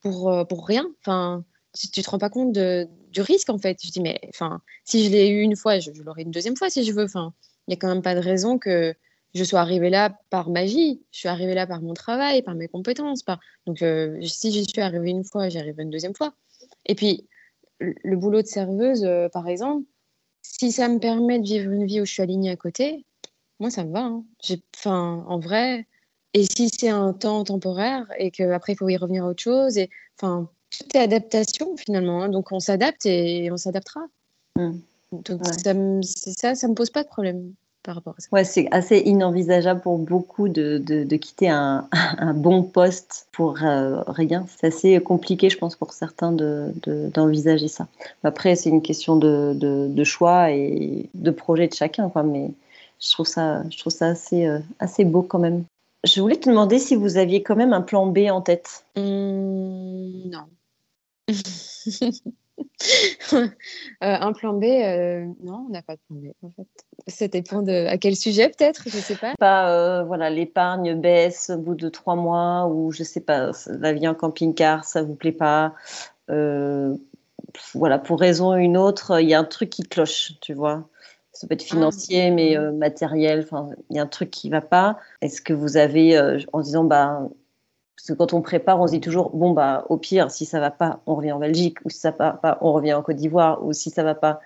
[0.00, 0.86] pour, pour rien.
[1.00, 1.42] Enfin,
[1.76, 3.78] tu, tu te rends pas compte du risque, en fait.
[3.82, 6.68] Je dis Mais enfin, si je l'ai eu une fois, je, l'aurai une deuxième fois
[6.68, 7.04] si je veux.
[7.04, 7.32] Enfin,
[7.66, 8.94] il n'y a quand même pas de raison que
[9.34, 11.02] je sois arrivée là par magie.
[11.12, 13.22] Je suis arrivée là par mon travail, par mes compétences.
[13.22, 13.38] Par...
[13.66, 13.78] Donc,
[14.22, 16.34] si j'y suis arrivée une fois, j'y arrive une deuxième fois.
[16.86, 17.26] Et puis,
[17.80, 19.84] le boulot de serveuse, euh, par exemple,
[20.42, 23.04] si ça me permet de vivre une vie où je suis alignée à côté,
[23.60, 24.00] moi, ça me va.
[24.00, 24.24] Hein.
[24.76, 25.86] Enfin, en vrai,
[26.34, 29.78] et si c'est un temps temporaire et qu'après, il faut y revenir à autre chose,
[29.78, 32.22] et enfin, tout est adaptation finalement.
[32.22, 32.28] Hein.
[32.28, 34.00] donc, on s'adapte et on s'adaptera.
[34.56, 34.78] Mmh.
[35.12, 37.54] Donc, ça, ça, ça me pose pas de problème
[37.94, 38.28] rapport à ça.
[38.32, 44.02] Ouais, c'est assez inenvisageable pour beaucoup de, de, quitter un, un, bon poste pour euh,
[44.06, 44.46] rien.
[44.48, 47.88] C'est assez compliqué, je pense, pour certains d'envisager de, ça.
[48.24, 52.50] Après, c'est une question de, de, choix et de projet de chacun, quoi, mais
[53.00, 55.64] je trouve ça, je trouve ça assez, euh, assez beau quand même.
[56.04, 58.84] Je voulais te demander si vous aviez quand même un plan B en tête.
[58.96, 60.46] Mmh, non.
[64.04, 66.68] Euh, un plan B, euh, non, on n'a pas de plan B en fait.
[67.08, 69.34] Ça dépend de à quel sujet peut-être, je sais pas.
[69.36, 73.92] Pas euh, voilà, l'épargne baisse au bout de trois mois ou je sais pas, la
[73.92, 75.74] vie en camping-car, ça vous plaît pas.
[77.74, 80.88] voilà, pour raison ou une autre, il y a un truc qui cloche, tu vois.
[81.32, 83.46] Ça peut être ah, financier, mais matériel.
[83.90, 84.98] Il y a un truc qui va pas.
[85.22, 86.16] Est-ce que vous avez,
[86.52, 87.28] en disant, bah,
[87.98, 90.60] parce que quand on prépare, on se dit toujours, bon, bah, au pire, si ça
[90.60, 93.16] va pas, on revient en Belgique, ou si ça va pas, on revient en Côte
[93.16, 94.40] d'Ivoire, ou si ça va pas.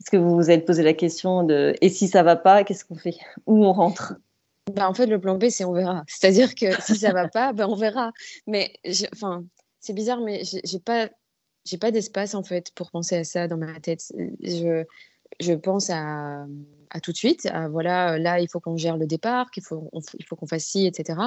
[0.00, 2.84] Est-ce que vous vous êtes posé la question de, et si ça va pas, qu'est-ce
[2.84, 3.16] qu'on fait?
[3.46, 4.14] Où on rentre?
[4.72, 6.04] Bah, En fait, le plan B, c'est on verra.
[6.06, 8.12] C'est-à-dire que si ça va pas, bah, on verra.
[8.46, 8.72] Mais,
[9.12, 9.44] enfin,
[9.80, 11.08] c'est bizarre, mais j'ai pas,
[11.80, 14.12] pas d'espace, en fait, pour penser à ça dans ma tête.
[14.44, 14.84] Je,
[15.40, 16.46] je pense à,
[16.92, 19.90] à, tout de suite, à voilà, là, il faut qu'on gère le départ, qu'il faut,
[20.18, 21.18] il faut qu'on fasse ci, etc.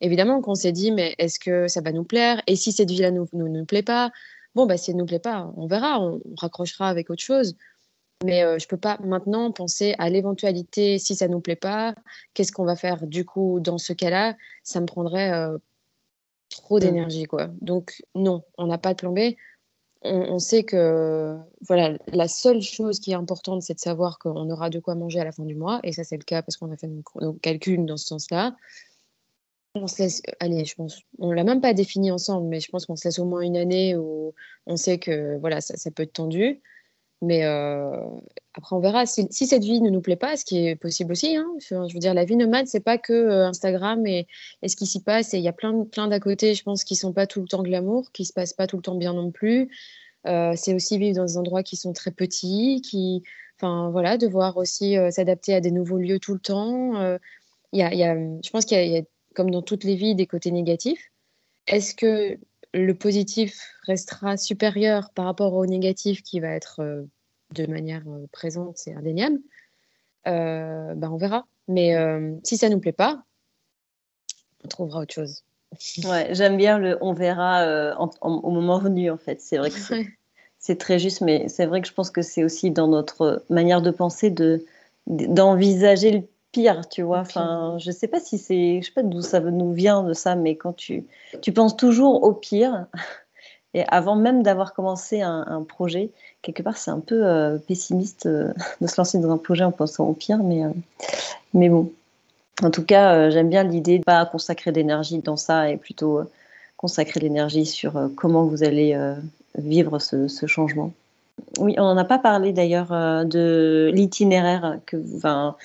[0.00, 2.42] Évidemment qu'on s'est dit, mais est-ce que ça va nous plaire?
[2.46, 4.10] Et si cette vie-là ne nous, nous, nous, plaît pas,
[4.54, 7.56] bon, bah, si elle ne nous plaît pas, on verra, on, raccrochera avec autre chose.
[8.24, 11.56] Mais euh, je ne peux pas maintenant penser à l'éventualité, si ça ne nous plaît
[11.56, 11.94] pas,
[12.34, 14.36] qu'est-ce qu'on va faire du coup dans ce cas-là?
[14.62, 15.56] Ça me prendrait euh,
[16.50, 16.80] trop mmh.
[16.80, 17.48] d'énergie, quoi.
[17.60, 19.34] Donc, non, on n'a pas de plan B
[20.02, 21.36] on, sait que
[21.66, 25.20] voilà, la seule chose qui est importante, c'est de savoir qu'on aura de quoi manger
[25.20, 25.80] à la fin du mois.
[25.82, 28.56] Et ça, c'est le cas parce qu'on a fait nos, calculs dans ce sens-là.
[29.74, 32.86] On se laisse, allez, je pense, on l'a même pas défini ensemble, mais je pense
[32.86, 34.34] qu'on se laisse au moins une année où
[34.66, 36.60] on sait que voilà, ça peut être tendu.
[37.22, 37.90] Mais euh,
[38.54, 39.04] après, on verra.
[39.04, 42.00] Si, cette vie ne nous plaît pas, ce qui est possible aussi, hein, je, veux
[42.00, 44.26] dire, la vie nomade, c'est pas que euh, Instagram et,
[44.66, 45.34] ce qui s'y passe.
[45.34, 47.62] Il y a plein, plein d'à côté, je pense, qui sont pas tout le temps
[47.62, 49.70] glamour, qui se passent pas tout le temps bien non plus.
[50.26, 53.22] Euh, c'est aussi vivre dans des endroits qui sont très petits, qui,
[53.58, 57.18] enfin voilà, devoir aussi s'adapter à des nouveaux lieux tout le temps.
[57.72, 59.02] Il y a, y a, je pense qu'il y, a,
[59.34, 61.10] comme dans toutes les vies, des côtés négatifs.
[61.66, 62.38] Est-ce que
[62.72, 67.02] le positif restera supérieur par rapport au négatif qui va être euh,
[67.54, 69.38] de manière euh, présente, c'est indéniable,
[70.28, 71.46] euh, ben on verra.
[71.68, 71.94] Mais
[72.42, 73.22] si ça ne nous plaît pas,
[74.64, 75.44] on trouvera autre chose.
[76.04, 79.40] Ouais, j'aime bien le on verra au moment venu en fait.
[79.40, 79.76] C'est vrai que
[80.58, 83.80] c'est très juste, mais c'est vrai que je pense que c'est aussi dans notre manière
[83.80, 84.66] de penser de
[85.06, 87.20] d'envisager le pire, tu vois.
[87.20, 90.34] Enfin, je sais pas si c'est, je sais pas d'où ça nous vient de ça,
[90.34, 91.04] mais quand tu,
[91.42, 92.86] tu penses toujours au pire,
[93.74, 96.10] et avant même d'avoir commencé un, projet,
[96.42, 99.72] quelque part, c'est un peu euh, pessimiste euh, de se lancer dans un projet en
[99.72, 100.70] pensant au pire, mais, euh,
[101.54, 101.90] mais bon.
[102.62, 106.20] En tout cas, j'aime bien l'idée de pas consacrer d'énergie dans ça et plutôt
[106.76, 108.94] consacrer l'énergie sur comment vous allez
[109.56, 110.92] vivre ce, ce, changement.
[111.58, 112.90] Oui, on n'en a pas parlé d'ailleurs
[113.24, 115.56] de l'itinéraire que, enfin,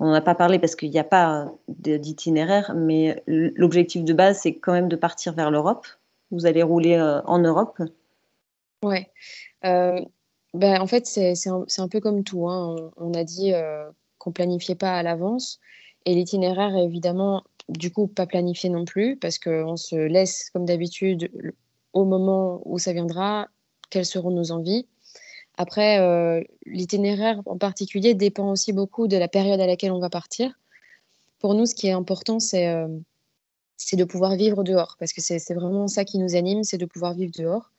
[0.00, 4.40] on n'en a pas parlé parce qu'il n'y a pas d'itinéraire, mais l'objectif de base,
[4.40, 5.86] c'est quand même de partir vers l'Europe.
[6.30, 7.82] Vous allez rouler euh, en Europe
[8.82, 9.00] Oui.
[9.66, 10.00] Euh,
[10.54, 12.48] ben, en fait, c'est un, peu comme tout.
[12.48, 12.90] Hein.
[12.96, 15.60] On, a dit euh, qu'on planifiait pas à l'avance.
[16.06, 21.30] Et l'itinéraire évidemment, du coup, pas planifié non plus, parce qu'on se laisse, comme d'habitude,
[21.92, 23.48] au moment où ça viendra,
[23.90, 24.88] quelles seront nos envies.
[25.60, 30.08] Après, euh, l'itinéraire en particulier dépend aussi beaucoup de la période à laquelle on va
[30.08, 30.58] partir.
[31.38, 32.88] Pour nous, ce qui est important, c'est euh,
[33.92, 37.12] de pouvoir vivre dehors, parce que c'est vraiment ça qui nous anime, c'est de pouvoir
[37.12, 37.72] vivre dehors.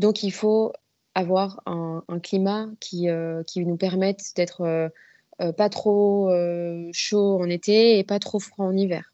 [0.00, 0.72] Donc, il faut
[1.14, 4.90] avoir un, climat qui, euh, qui, nous permette d'être
[5.38, 6.28] pas trop
[6.92, 9.12] chaud en été et pas trop froid en hiver.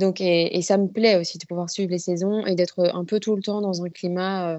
[0.00, 3.04] Donc, et, et, ça me plaît aussi de pouvoir suivre les saisons et d'être un
[3.04, 4.58] peu tout le temps dans un climat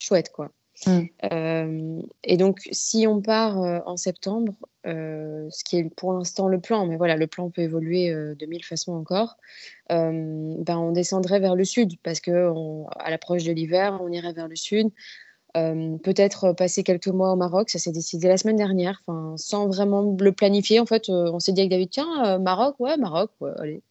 [0.00, 0.50] chouette, quoi.
[0.86, 1.00] Mm.
[1.32, 4.54] Euh, et donc, si on part euh, en septembre,
[4.86, 8.46] euh, ce qui est pour l'instant le plan, mais voilà, le plan peut évoluer de
[8.46, 9.36] mille façons encore,
[9.88, 12.52] ben on descendrait vers le sud parce que
[12.98, 14.88] à l'approche de l'hiver, on irait vers le sud.
[15.56, 19.02] Euh, peut-être passer quelques mois au Maroc, ça s'est décidé la semaine dernière,
[19.36, 20.78] sans vraiment le planifier.
[20.78, 23.82] En fait, euh, on s'est dit avec David, tiens, euh, Maroc, ouais, Maroc, ouais, allez.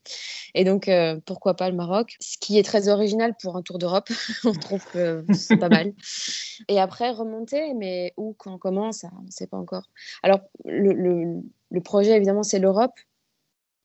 [0.55, 0.89] Et donc,
[1.25, 2.15] pourquoi pas le Maroc?
[2.19, 4.09] Ce qui est très original pour un tour d'Europe,
[4.45, 5.93] on trouve que c'est pas mal.
[6.67, 9.89] Et après, remonter, mais où, quand, comment, ça, on ne sait pas encore.
[10.23, 11.41] Alors, le,
[11.83, 12.93] projet, évidemment, c'est l'Europe,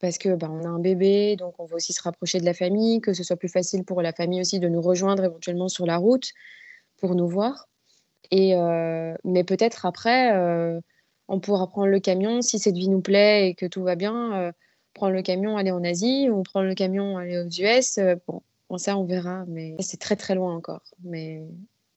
[0.01, 3.01] parce que bah, a un bébé, donc on veut aussi se rapprocher de la famille,
[3.01, 5.97] que ce soit plus facile pour la famille aussi de nous rejoindre éventuellement sur la
[5.97, 6.33] route
[7.05, 7.69] pour nous voir.
[8.31, 10.81] Et, euh, mais peut-être après, euh,
[11.29, 14.33] on pourra prendre le camion si cette vie nous plaît et que tout va bien.
[14.33, 14.53] Euh,
[14.95, 17.99] prendre le camion, aller en Asie ou prendre le camion, aller aux US.
[18.27, 19.45] bon, ça, on verra.
[19.49, 20.81] Mais c'est très, très loin encore.
[21.03, 21.43] Mais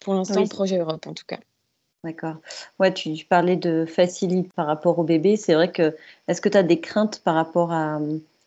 [0.02, 1.40] pour l'instant, projet Europe en tout cas.
[2.04, 2.36] D'accord.
[2.78, 5.38] Ouais, tu, parlais de facilité par rapport au bébé.
[5.38, 5.96] C'est vrai que,
[6.28, 8.02] est-ce que tu as des craintes par rapport à,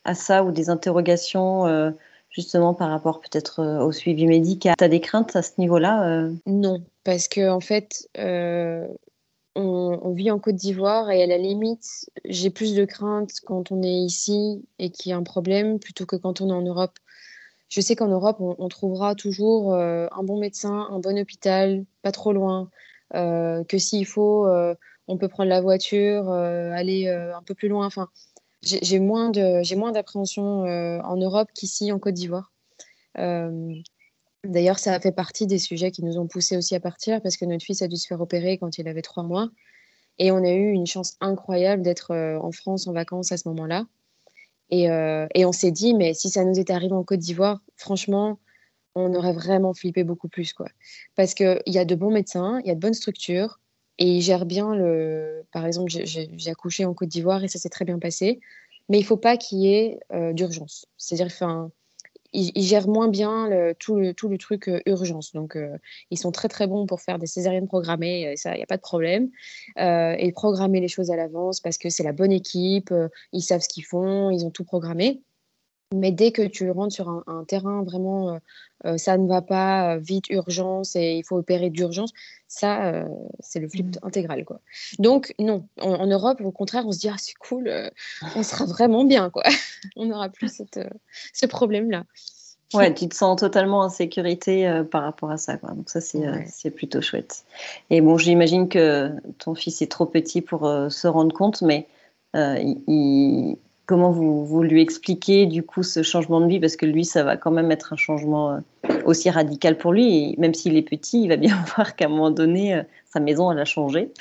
[0.04, 1.94] à ça ou des interrogations
[2.30, 4.74] justement par rapport peut-être euh, au suivi médical.
[4.78, 6.32] Tu as des craintes à ce niveau-là euh?
[6.46, 8.86] Non, parce que en fait, euh,
[9.56, 13.82] on, vit en Côte d'Ivoire et à la limite, j'ai plus de craintes quand on
[13.82, 16.98] est ici et qu'il y a un problème plutôt que quand on est en Europe.
[17.68, 22.32] Je sais qu'en Europe, on, trouvera toujours un bon médecin, un bon hôpital, pas trop
[22.32, 22.68] loin,
[23.12, 24.48] que s'il faut
[25.06, 27.86] on peut prendre la voiture, aller un peu plus loin.
[27.86, 28.08] Enfin,
[28.62, 32.52] j'ai moins d'appréhension en Europe qu'ici en Côte d'Ivoire.
[34.44, 37.36] D'ailleurs, ça a fait partie des sujets qui nous ont poussés aussi à partir parce
[37.36, 39.50] que notre fils a dû se faire opérer quand il avait trois mois.
[40.18, 43.86] Et on a eu une chance incroyable d'être en France en vacances à ce moment-là.
[44.70, 44.84] Et,
[45.34, 48.38] et, on s'est dit, mais si ça nous était arrivé en Côte d'Ivoire, franchement,
[48.94, 50.52] on aurait vraiment flippé beaucoup plus.
[50.52, 50.66] Quoi.
[51.16, 53.59] Parce qu'il y a de bons médecins, il y a de bonnes structures,
[54.00, 55.44] et ils gèrent bien le.
[55.52, 58.40] Par exemple, j'ai accouché en Côte d'Ivoire et ça s'est très bien passé,
[58.88, 60.86] mais il ne faut pas qu'il y ait euh, d'urgence.
[60.96, 61.70] C'est-à-dire, enfin,
[62.32, 63.48] ils, gèrent moins bien
[63.78, 65.32] tout, le, tout le truc euh, urgence.
[65.32, 65.76] Donc, euh,
[66.10, 68.76] ils sont très très bons pour faire des césariennes programmées, ça, il n'y a pas
[68.76, 69.30] de problème.
[69.76, 72.94] et programmer les choses à l'avance parce que c'est la bonne équipe,
[73.32, 75.20] ils savent ce qu'ils font, ils ont tout programmé.
[75.92, 78.38] Mais dès que tu rentres sur un, terrain vraiment, euh,
[78.86, 82.12] euh, ça ne va pas, euh, vite, urgence, et il faut opérer d'urgence,
[82.46, 83.04] ça,
[83.40, 84.06] c'est le flip mmh.
[84.06, 84.44] intégral.
[84.44, 84.60] Quoi.
[85.00, 87.72] Donc, non, en, Europe, au contraire, on se dit, ah, c'est cool,
[88.36, 89.42] on sera vraiment bien, quoi.
[89.96, 90.80] on n'aura plus cette,
[91.32, 92.04] ce problème-là.
[92.72, 95.56] Ouais, tu te sens totalement en sécurité par rapport à ça.
[95.56, 95.70] Quoi.
[95.70, 97.44] Donc ça, c'est plutôt chouette.
[97.90, 101.88] Et bon, j'imagine que ton fils est trop petit pour se rendre compte, mais
[102.34, 103.56] il,
[103.90, 106.60] comment vous, lui expliquez du coup ce changement de vie?
[106.60, 108.60] Parce que lui, ça va quand même être un changement euh,
[109.04, 110.30] aussi radical pour lui.
[110.30, 112.82] Et même s'il est petit, il va bien voir qu'à un moment donné, euh,
[113.12, 114.12] sa maison, elle a changé.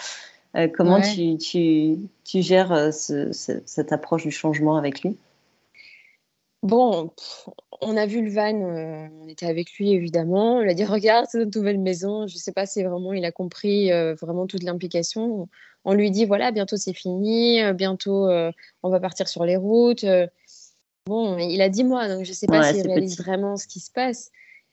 [0.55, 5.15] Euh, comment tu, tu, gères cette approche du changement avec lui?
[6.63, 7.11] Bon,
[7.79, 8.55] on a vu le van,
[9.21, 10.55] on était avec lui évidemment.
[10.55, 12.25] On lui a dit Regarde, c'est notre nouvelle maison.
[12.25, 15.47] Je ne sais pas si vraiment il a compris vraiment toute l'implication
[15.85, 18.51] on lui dit voilà, bientôt c'est fini, euh, bientôt euh,
[18.83, 20.03] on va partir sur les routes.
[20.03, 20.27] Euh.
[21.05, 23.79] Bon, il a 10 mois, donc je ne sais pas s'il réalise vraiment ce qui
[23.79, 24.29] se passe.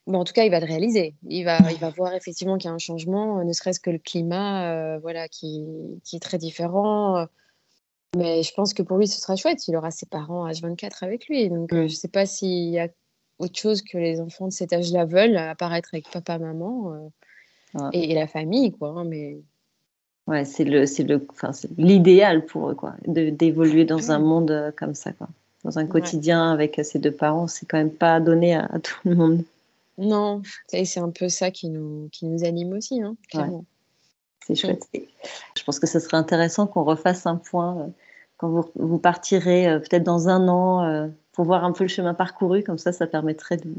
[0.06, 1.14] Bon, en tout cas, il va le réaliser.
[1.28, 3.98] Il va, il va voir effectivement qu'il y a un changement, ne serait-ce que le
[3.98, 5.64] climat, voilà, qui,
[6.12, 7.26] est très différent.
[8.16, 9.66] Mais je pense que pour lui, ce sera chouette.
[9.66, 11.48] Il aura ses parents H24 avec lui.
[11.48, 12.88] Donc, je ne sais pas s'il y a
[13.38, 17.10] autre chose que les enfants de cet âge-là veulent, apparaître avec papa, maman
[17.92, 18.90] et, la famille, quoi.
[18.90, 19.38] Hein, mais
[20.26, 24.72] Ouais, c'est le, c'est le, enfin, l'idéal pour eux, quoi, d'évoluer dans un monde euh,
[24.76, 25.28] comme ça, quoi.
[25.64, 29.16] Dans un quotidien avec ses deux parents, c'est quand même pas donné à, tout le
[29.16, 29.42] monde.
[29.98, 33.64] Non, c'est un peu ça qui nous, qui nous anime aussi, hein, clairement.
[34.46, 34.86] C'est chouette.
[34.94, 37.86] Je pense que ce serait intéressant qu'on refasse un point euh,
[38.36, 42.14] quand vous, vous partirez euh, peut-être dans un an pour voir un peu le chemin
[42.14, 42.62] parcouru.
[42.62, 43.72] Comme ça, ça permettrait de,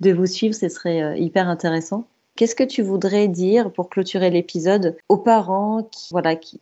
[0.00, 0.54] de vous suivre.
[0.54, 2.08] Ce serait hyper intéressant.
[2.40, 6.58] Qu'est-ce que tu voudrais dire pour clôturer l'épisode aux parents qui voilà qui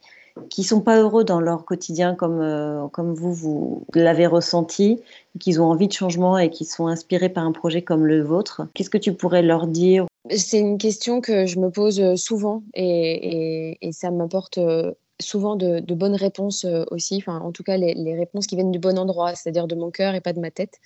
[0.50, 5.00] qui sont pas heureux dans leur quotidien comme euh, comme vous vous l'avez ressenti,
[5.38, 8.62] qu'ils ont envie de changement et qui sont inspirés par un projet comme le vôtre?
[8.74, 10.06] Qu'est-ce que tu pourrais leur dire?
[10.34, 15.78] C'est une question que je me pose souvent et, et, ça m'apporte euh, souvent de,
[15.94, 18.98] bonnes réponses euh, aussi, enfin, en tout cas les, les, réponses qui viennent du bon
[18.98, 20.80] endroit, c'est-à-dire de mon cœur et pas de ma tête.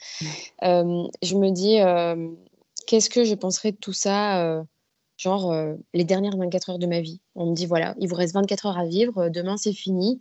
[0.61, 1.07] Mmh.
[1.23, 1.79] je me dis,
[2.87, 4.67] qu'est-ce que je penserais de tout ça
[5.23, 7.21] genre euh, les dernières 24 heures de ma vie.
[7.35, 10.19] On me dit, voilà, il vous reste 24 heures à vivre, euh, demain c'est fini.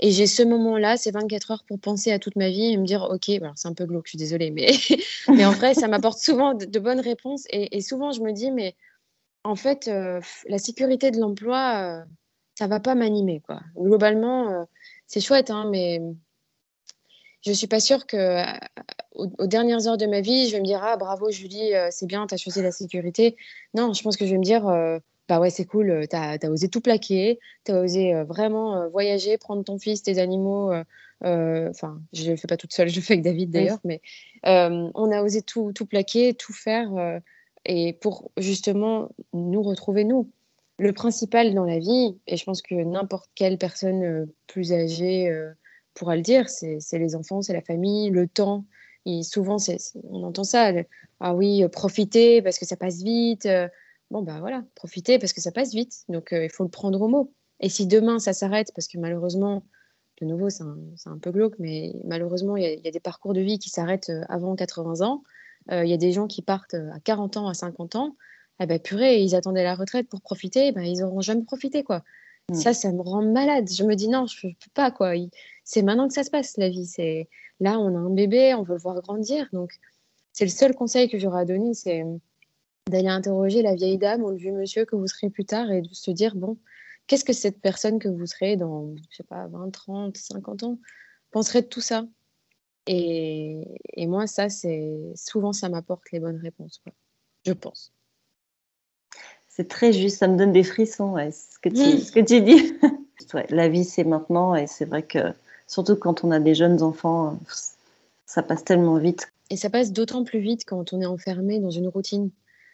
[0.00, 2.84] Et j'ai ce moment-là, ces 24 heures pour penser à toute ma vie et me
[2.84, 4.70] dire, OK, c'est un peu glauque, je suis désolée, mais,
[5.28, 7.44] en vrai, ça m'apporte souvent de, bonnes réponses.
[7.50, 8.74] Et, souvent, je me dis, mais
[9.44, 12.02] en fait, euh, la sécurité de l'emploi,
[12.56, 13.40] ça va pas m'animer.
[13.40, 13.60] quoi.
[13.76, 14.66] Globalement,
[15.06, 16.00] c'est chouette, hein, mais
[17.44, 18.42] je suis pas sûre que euh,
[19.14, 22.06] aux, dernières heures de ma vie, je vais me dire ah bravo Julie, euh, c'est
[22.06, 23.36] bien, tu as choisi la sécurité.
[23.74, 26.38] Non, je pense que je vais me dire euh, bah ouais, c'est cool, tu as,
[26.50, 30.72] osé tout plaquer, tu as osé vraiment voyager, prendre ton fils, tes animaux.
[31.22, 34.00] Enfin, je ne le fais pas toute seule, je le fais avec David d'ailleurs, mais
[34.44, 37.20] on a osé tout, tout plaquer, tout faire
[37.66, 40.30] et pour justement nous retrouver nous.
[40.78, 45.30] Le principal dans la vie, et je pense que n'importe quelle personne plus âgée
[45.94, 48.64] pourra le dire, c'est les enfants, c'est la famille, le temps.
[49.06, 49.56] Et souvent,
[50.04, 50.72] on entend ça.
[51.20, 53.46] ah oui, euh, profiter parce que ça passe vite.
[53.46, 53.68] Euh.
[54.10, 56.04] Bon, ben voilà, profiter parce que ça passe vite.
[56.08, 57.32] Donc, euh, il faut le prendre au mot.
[57.60, 59.64] Et si demain, ça s'arrête, parce que malheureusement,
[60.20, 63.58] de nouveau, c'est un, peu glauque, mais malheureusement, il y, a des parcours de vie
[63.58, 65.22] qui s'arrêtent avant 80 ans.
[65.70, 68.16] Il y a des gens qui partent à 40 ans, à 50 ans.
[68.60, 70.70] Eh ben, purée, ils attendaient la retraite pour profiter.
[70.72, 72.04] Ben, ils n'auront jamais profité, quoi.
[72.50, 72.54] Mm.
[72.54, 73.70] Ça, ça me rend malade.
[73.70, 75.12] Je me dis non, je ne peux pas, quoi.
[75.64, 76.86] C'est maintenant que ça se passe, la vie.
[76.86, 77.28] C'est
[77.60, 79.48] Là, on a un bébé, on veut le voir grandir.
[79.52, 79.72] Donc,
[80.32, 82.04] c'est le seul conseil que j'aurais à donner, c'est
[82.90, 85.80] d'aller interroger la vieille dame ou le vieux monsieur que vous serez plus tard et
[85.80, 86.58] de se dire, bon,
[87.06, 90.78] qu'est-ce que cette personne que vous serez dans, je sais pas, 20, 30, 50 ans
[91.30, 92.06] penserait de tout ça?
[92.86, 96.82] Et, et, moi, ça, c'est souvent, ça m'apporte les bonnes réponses,
[97.46, 97.93] je pense.
[99.56, 102.74] C'est très juste, ça me donne des frissons, ce, que tu, ce que tu dis.
[103.50, 105.32] la vie, c'est maintenant, et c'est vrai que
[105.68, 107.38] surtout quand on a des jeunes enfants,
[108.26, 109.28] ça passe tellement vite.
[109.50, 112.30] Et ça passe d'autant plus vite quand on est enfermé dans une routine.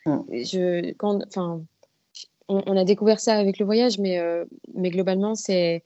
[0.07, 0.21] Mm.
[0.31, 1.61] Je, quand, enfin,
[2.49, 5.85] on, a découvert ça avec le voyage, mais, euh, mais globalement, c'est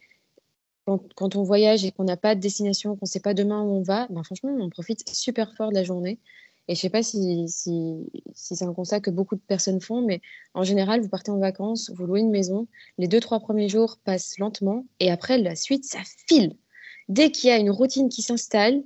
[0.86, 3.62] quand, quand, on voyage et qu'on n'a pas de destination, qu'on ne sait pas demain
[3.62, 6.20] où on va, ben franchement, on profite super fort de la journée.
[6.66, 9.80] Et je ne sais pas si, si, si c'est un constat que beaucoup de personnes
[9.80, 10.22] font, mais
[10.54, 13.98] en général, vous partez en vacances, vous louez une maison, les deux, trois premiers jours
[14.02, 16.56] passent lentement, et après, la suite, ça file.
[17.08, 18.82] Dès qu'il y a une routine qui s'installe,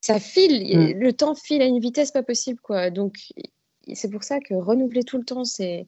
[0.00, 0.98] ça file, mm.
[0.98, 2.90] le temps file à une vitesse pas possible, quoi.
[2.90, 3.16] Donc,
[3.92, 5.86] c'est pour ça que renouveler tout le temps c'est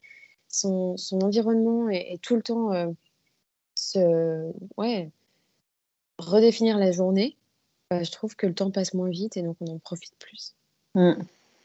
[0.48, 2.88] son, son, environnement et, tout le temps euh,
[3.74, 5.10] se, ouais,
[6.18, 7.36] redéfinir la journée,
[7.90, 10.55] bah, je trouve que le temps passe moins vite et donc on en profite plus.
[10.96, 11.12] Mm.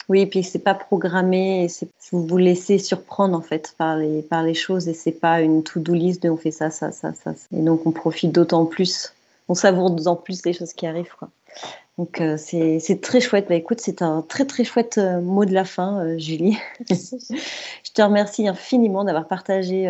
[0.09, 1.67] Oui, et puis c'est pas programmé,
[2.11, 5.63] vous vous laissez surprendre en fait par les, par les choses et c'est pas une
[5.63, 7.33] to-do list de on fait ça, ça, ça, ça.
[7.55, 9.13] Et donc on profite d'autant plus,
[9.47, 11.15] on savoure d'autant plus les choses qui arrivent.
[11.17, 11.29] Quoi.
[11.97, 13.47] Donc euh, c'est très chouette.
[13.49, 16.57] Bah, écoute, c'est un très très chouette euh, mot de la fin, euh, Julie.
[16.89, 19.85] je te remercie infiniment d'avoir partagé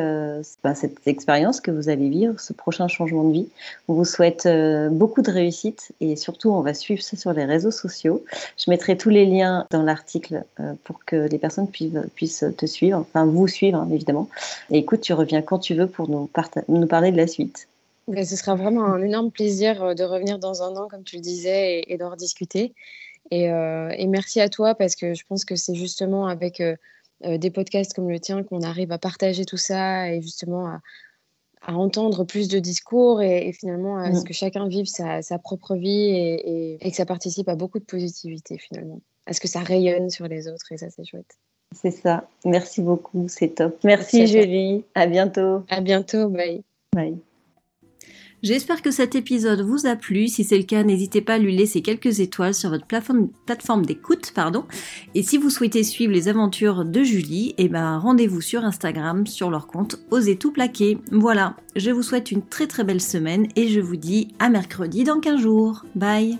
[0.63, 3.47] bah, cette expérience que vous allez vivre, ce prochain changement de vie.
[3.87, 4.47] On vous souhaite
[4.91, 8.23] beaucoup de réussite et surtout on va suivre ça sur les réseaux sociaux.
[8.57, 10.43] Je mettrai tous les liens dans l'article
[10.83, 14.27] pour que les personnes puissent, puissent, te suivre, enfin vous suivre hein, évidemment.
[14.71, 16.29] Et écoute, tu reviens quand tu veux pour nous,
[16.67, 17.67] nous parler de la suite
[18.15, 21.21] ce sera vraiment un énorme plaisir euh, de revenir dans un an, comme tu le
[21.21, 22.73] disais, et, d'en rediscuter.
[23.33, 26.75] Euh, et, merci à toi parce que je pense que c'est justement avec euh,
[27.37, 30.81] des podcasts comme le tien qu'on arrive à partager tout ça et justement à,
[31.67, 34.23] entendre plus de discours et, finalement à ce mm.
[34.23, 38.99] que chacun vive sa, propre vie et, que ça participe à beaucoup de positivité finalement.
[39.27, 41.37] À ce que ça rayonne sur les autres et ça c'est chouette.
[41.73, 42.27] C'est ça.
[42.43, 43.77] Merci beaucoup, c'est top.
[43.83, 44.83] Merci, merci Julie.
[44.95, 45.63] À bientôt.
[45.69, 46.27] À bientôt.
[46.29, 46.63] Bye.
[46.93, 47.17] Bye.
[48.43, 50.27] J'espère que cet épisode vous a plu.
[50.27, 53.85] Si c'est le cas, n'hésitez pas à lui laisser quelques étoiles sur votre plateforme, plateforme
[53.85, 54.65] d'écoute, pardon.
[55.13, 59.51] Et si vous souhaitez suivre les aventures de Julie, eh ben, rendez-vous sur Instagram, sur
[59.51, 60.97] leur compte Osez tout plaquer.
[61.11, 61.55] Voilà.
[61.75, 65.19] Je vous souhaite une très très belle semaine et je vous dis à mercredi dans
[65.19, 65.85] 15 jours.
[65.95, 66.39] Bye!